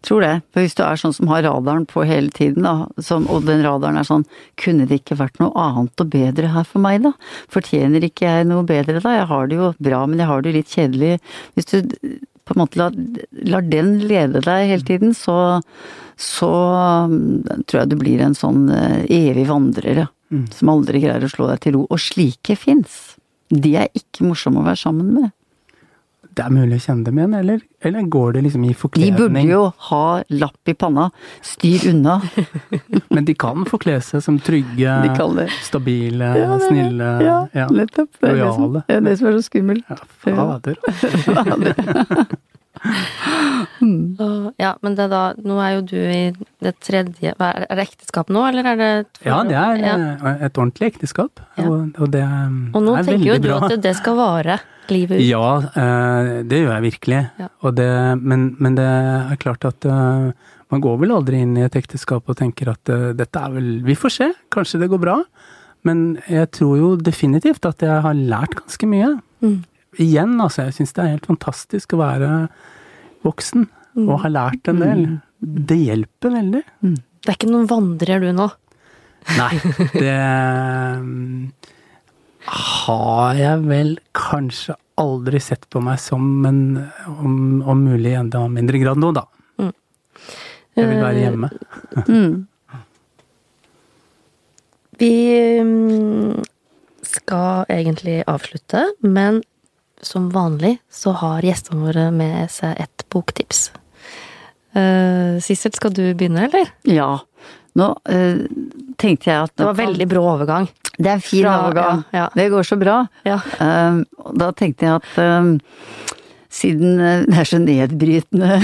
[0.01, 0.33] Tror det.
[0.53, 3.61] For hvis du er sånn som har radaren på hele tiden, da, som, og den
[3.65, 4.25] radaren er sånn
[4.61, 7.13] Kunne det ikke vært noe annet og bedre her for meg, da?
[7.53, 9.15] Fortjener ikke jeg noe bedre, da?
[9.19, 11.13] Jeg har det jo bra, men jeg har det jo litt kjedelig.
[11.57, 11.95] Hvis du
[12.51, 12.95] på en måte lar,
[13.47, 15.35] lar den lede deg hele tiden, så,
[16.19, 16.51] så
[17.09, 20.09] um, tror jeg du blir en sånn eh, evig vandrer, ja.
[20.55, 21.81] Som aldri greier å slå deg til ro.
[21.91, 23.17] Og slike fins.
[23.51, 25.33] De er ikke morsomme å være sammen med.
[26.41, 29.13] Det er mulig å kjenne dem igjen, eller, eller går det liksom i forkledning?
[29.13, 29.59] De burde jo
[29.91, 30.05] ha
[30.41, 31.03] lapp i panna.
[31.45, 32.15] Styr unna.
[33.13, 37.67] Men de kan forkle seg som trygge, De stabile, Ja, det- snille Ja, ja.
[37.69, 38.09] nettopp.
[38.17, 39.85] Det er det som, det er det som er så skummelt.
[39.85, 40.81] Ja, fader.
[44.21, 47.75] Og- Ja, men det er da Nå er jo du i det tredje Er er
[47.75, 49.95] det ekteskap nå, eller er det et Ja, det er Ja.
[50.31, 51.65] eh, et ordentlig ekteskap, Ja.
[51.69, 53.65] og, og det bra Og nå er tenker jo veldig du bra.
[53.69, 54.59] at det skal vare
[54.89, 55.27] livet ut.
[55.29, 57.31] Ja, eh, det gjør jeg virkelig.
[57.75, 58.85] Det, men, men det
[59.31, 60.31] er klart at eh,
[60.71, 62.83] man går vel aldri inn i et ekteskap og tenker at
[63.17, 65.17] dette er vel Vi får se, kanskje det går bra.
[65.83, 69.19] Men jeg tror jo definitivt at jeg har lært ganske mye.
[69.41, 69.63] Mm.
[69.99, 70.63] Igjen, altså.
[70.69, 72.49] Jeg syns det er helt fantastisk å være
[73.25, 74.07] voksen Mm.
[74.07, 75.01] og har lært en del.
[75.41, 76.61] Det hjelper veldig.
[76.81, 78.47] Det er ikke noen vandrer du nå.
[79.37, 79.51] Nei,
[79.93, 80.13] det
[81.01, 81.51] mm,
[82.55, 88.45] har jeg vel kanskje aldri sett på meg som, men om, om mulig i enda
[88.51, 89.27] mindre grad nå, da.
[90.79, 91.49] Jeg vil være hjemme.
[92.07, 92.35] Mm.
[95.01, 95.13] Vi
[95.67, 96.43] mm,
[97.03, 99.41] skal egentlig avslutte, men
[100.01, 103.69] som vanlig så har gjestene våre med seg et boktips.
[104.75, 106.71] Uh, Sissel, skal du begynne, eller?
[106.87, 107.09] Ja.
[107.79, 108.41] Nå eh,
[108.99, 110.65] tenkte jeg at Det var veldig brå overgang.
[110.97, 112.01] Det er en fin Fra- overgang.
[112.11, 112.25] ja, ja.
[112.35, 112.97] Det går så bra.
[113.27, 113.37] Ja.
[113.59, 114.01] Uh,
[114.35, 116.01] da tenkte jeg at uh,
[116.51, 118.59] siden eh, det er så nedbrytende,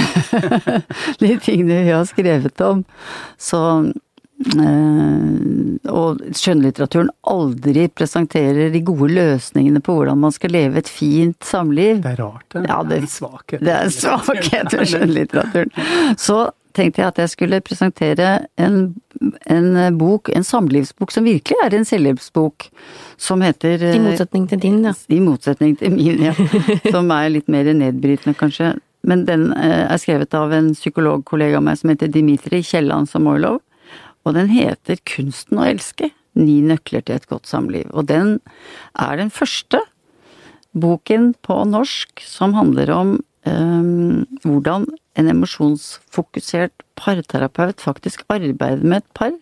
[1.21, 2.83] de tingene vi har skrevet om,
[3.39, 3.93] så eh,
[5.87, 12.01] Og skjønnlitteraturen aldri presenterer de gode løsningene på hvordan man skal leve et fint samliv.
[12.03, 12.65] Det er rart, det.
[12.69, 13.59] Ja, det- er en svakhet.
[13.59, 15.71] Det er en svakhet ved skjønnlitteraturen.
[16.17, 18.95] Så tenkte jeg at jeg skulle presentere en,
[19.49, 22.67] en bok, en samlivsbok som virkelig er en selvhjelpsbok,
[23.17, 24.93] som heter I motsetning til din, ja.
[25.09, 26.35] I motsetning til min, ja.
[26.93, 28.75] Som er litt mer nedbrytende, kanskje.
[29.07, 33.61] Men den eh, er skrevet av en psykologkollega av meg som heter Dimitri Kielland Samoilov.
[34.26, 36.11] Og den heter Kunsten å elske.
[36.38, 37.88] Ni nøkler til et godt samliv.
[37.93, 38.38] Og den
[38.99, 39.82] er den første
[40.78, 44.86] boken på norsk som handler om um, hvordan
[45.18, 49.34] en emosjonsfokusert parterapeut faktisk arbeider med et par.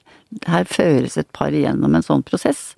[0.47, 2.73] Her føres et par igjennom en sånn prosess.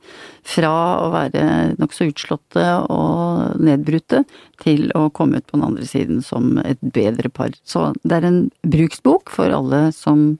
[0.46, 0.72] Fra
[1.02, 4.24] å være nokså utslåtte og nedbrutte,
[4.62, 7.54] til å komme ut på den andre siden som et bedre par.
[7.66, 10.34] Så det er en bruksbok for alle som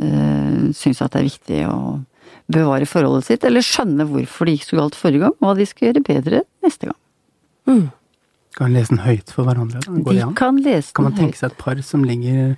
[0.00, 1.78] uh, syns at det er viktig å
[2.48, 5.66] bevare forholdet sitt, eller skjønne hvorfor det gikk så galt forrige gang, og hva de
[5.68, 7.90] skal gjøre bedre neste gang.
[8.58, 9.82] Kan lese den høyt for hverandre?
[9.84, 10.34] Går De det an?
[10.38, 12.56] kan lese Kan man den tenke seg et par som ligger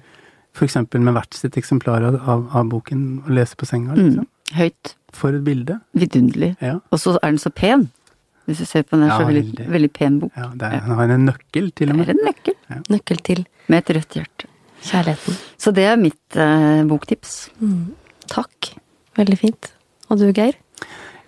[0.57, 0.77] f.eks.
[0.95, 3.95] med hvert sitt eksemplar av, av, av boken og leser på senga?
[3.97, 4.05] høyt.
[4.07, 4.27] Liksom?
[4.27, 4.59] Mm.
[4.61, 4.95] Høyt.
[5.15, 5.77] For et bilde.
[5.99, 6.53] Vidunderlig.
[6.63, 6.77] Ja.
[6.95, 7.89] Og så er den så pen.
[8.47, 9.67] Hvis du ser på den, er så Ja, veldig, veldig.
[9.75, 10.33] veldig pen bok.
[10.39, 12.09] ja det er, Den har en nøkkel, til og Det med.
[12.09, 14.50] er en nøkkel Nøkkel til med et rødt hjerte.
[14.87, 15.37] Kjærligheten.
[15.61, 17.51] Så det er mitt eh, boktips.
[17.61, 17.93] Mm.
[18.31, 18.73] Takk.
[19.19, 19.71] Veldig fint.
[20.11, 20.57] Og du, Geir?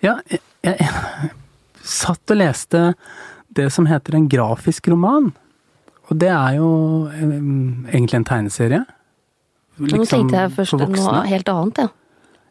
[0.03, 1.31] Ja, jeg, jeg, jeg
[1.83, 2.83] satt og leste
[3.53, 5.31] det som heter en grafisk roman.
[6.09, 6.69] Og det er jo
[7.11, 7.37] eh,
[7.93, 8.83] egentlig en tegneserie.
[9.77, 11.87] Nå Liksom tenkte jeg først noe helt annet, ja.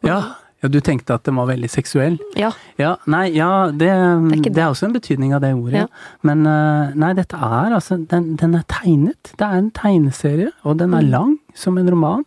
[0.03, 0.17] Ja,
[0.63, 2.15] ja, du tenkte at den var veldig seksuell?
[2.39, 2.49] Ja.
[2.79, 3.89] Ja, nei, ja, det,
[4.31, 4.65] det, er det.
[4.71, 5.83] også en betydning av det ordet.
[5.83, 5.87] Ja.
[6.23, 9.33] Men eh, nei, dette er altså den, den er tegnet.
[9.37, 10.97] Det er en tegneserie, og den Mm.
[11.01, 12.23] er lang som en roman.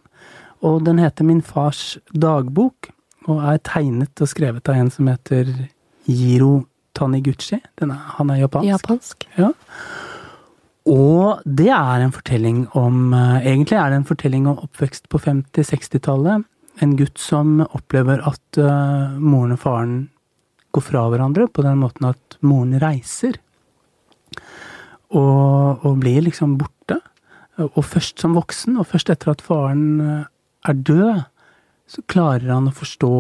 [0.63, 2.89] Og den heter Min fars dagbok,
[3.29, 5.49] og er tegnet og skrevet av en som heter
[6.07, 7.59] Jiro Taniguchi.
[7.81, 8.69] Den er, han er japansk.
[8.71, 9.27] Japansk.
[9.37, 9.51] Ja.
[10.87, 15.19] Og det er en fortelling om eh, Egentlig er det en fortelling om oppvekst på
[15.19, 16.45] 50-60-tallet.
[16.85, 19.97] En gutt som opplever at uh, moren og faren
[20.77, 23.39] går fra hverandre på den måten at moren reiser.
[25.17, 26.99] Og, og blir liksom borte.
[27.71, 30.25] Og først som voksen, og først etter at faren eh,
[30.69, 31.23] er død,
[31.89, 33.13] så klarer han å forstå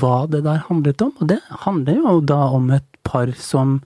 [0.00, 1.12] hva det der handlet om.
[1.20, 3.80] Og det handler jo da om et par som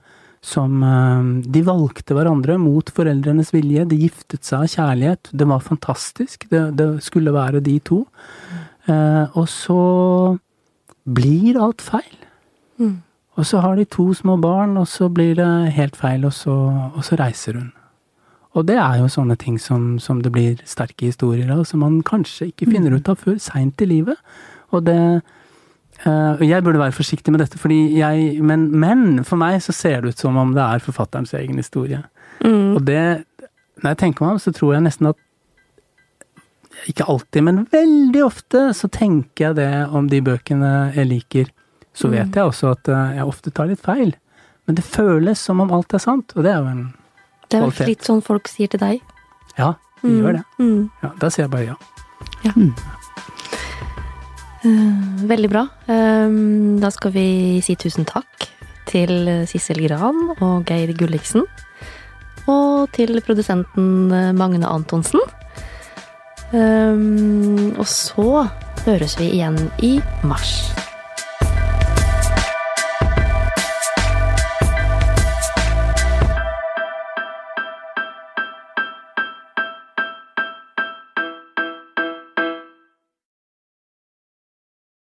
[0.45, 3.87] som eh, De valgte hverandre mot foreldrenes vilje.
[3.89, 5.31] De giftet seg av kjærlighet.
[5.33, 6.45] Det var fantastisk.
[6.51, 8.03] Det, det skulle være de to.
[8.87, 9.81] Og så
[11.05, 12.17] blir alt feil.
[12.77, 13.01] Mm.
[13.35, 16.55] Og så har de to små barn, og så blir det helt feil, og så,
[16.95, 17.71] og så reiser hun.
[18.55, 21.99] Og det er jo sånne ting som, som det blir sterke historier av, som man
[22.07, 24.15] kanskje ikke finner ut av før seint i livet.
[24.71, 24.99] Og det
[26.05, 30.01] eh, Jeg burde være forsiktig med dette, fordi jeg men, men for meg så ser
[30.01, 32.03] det ut som om det er forfatterens egen historie.
[32.39, 32.75] Mm.
[32.75, 33.25] Og det
[33.83, 35.19] Når jeg tenker meg om, så tror jeg nesten at
[36.85, 41.47] Ikke alltid, men veldig ofte så tenker jeg det om de bøkene jeg liker.
[41.95, 44.11] Så vet jeg også at eh, jeg ofte tar litt feil.
[44.67, 46.83] Men det føles som om alt er sant, og det er jo en
[47.49, 49.01] Det er vel litt sånn folk sier til deg.
[49.57, 50.21] Ja, de Mm.
[50.21, 50.43] gjør det.
[50.59, 50.89] Mm.
[51.01, 51.75] Ja, da sier jeg bare ja.
[54.65, 55.67] Eh, Veldig bra.
[55.87, 58.47] Um, Da skal vi si tusen takk
[58.89, 61.45] til Sissel Gran og Geir Gulliksen.
[62.47, 65.19] Og til produsenten eh, Magne Antonsen.
[66.55, 68.47] Um, og så
[68.85, 70.71] høres vi igjen i mars.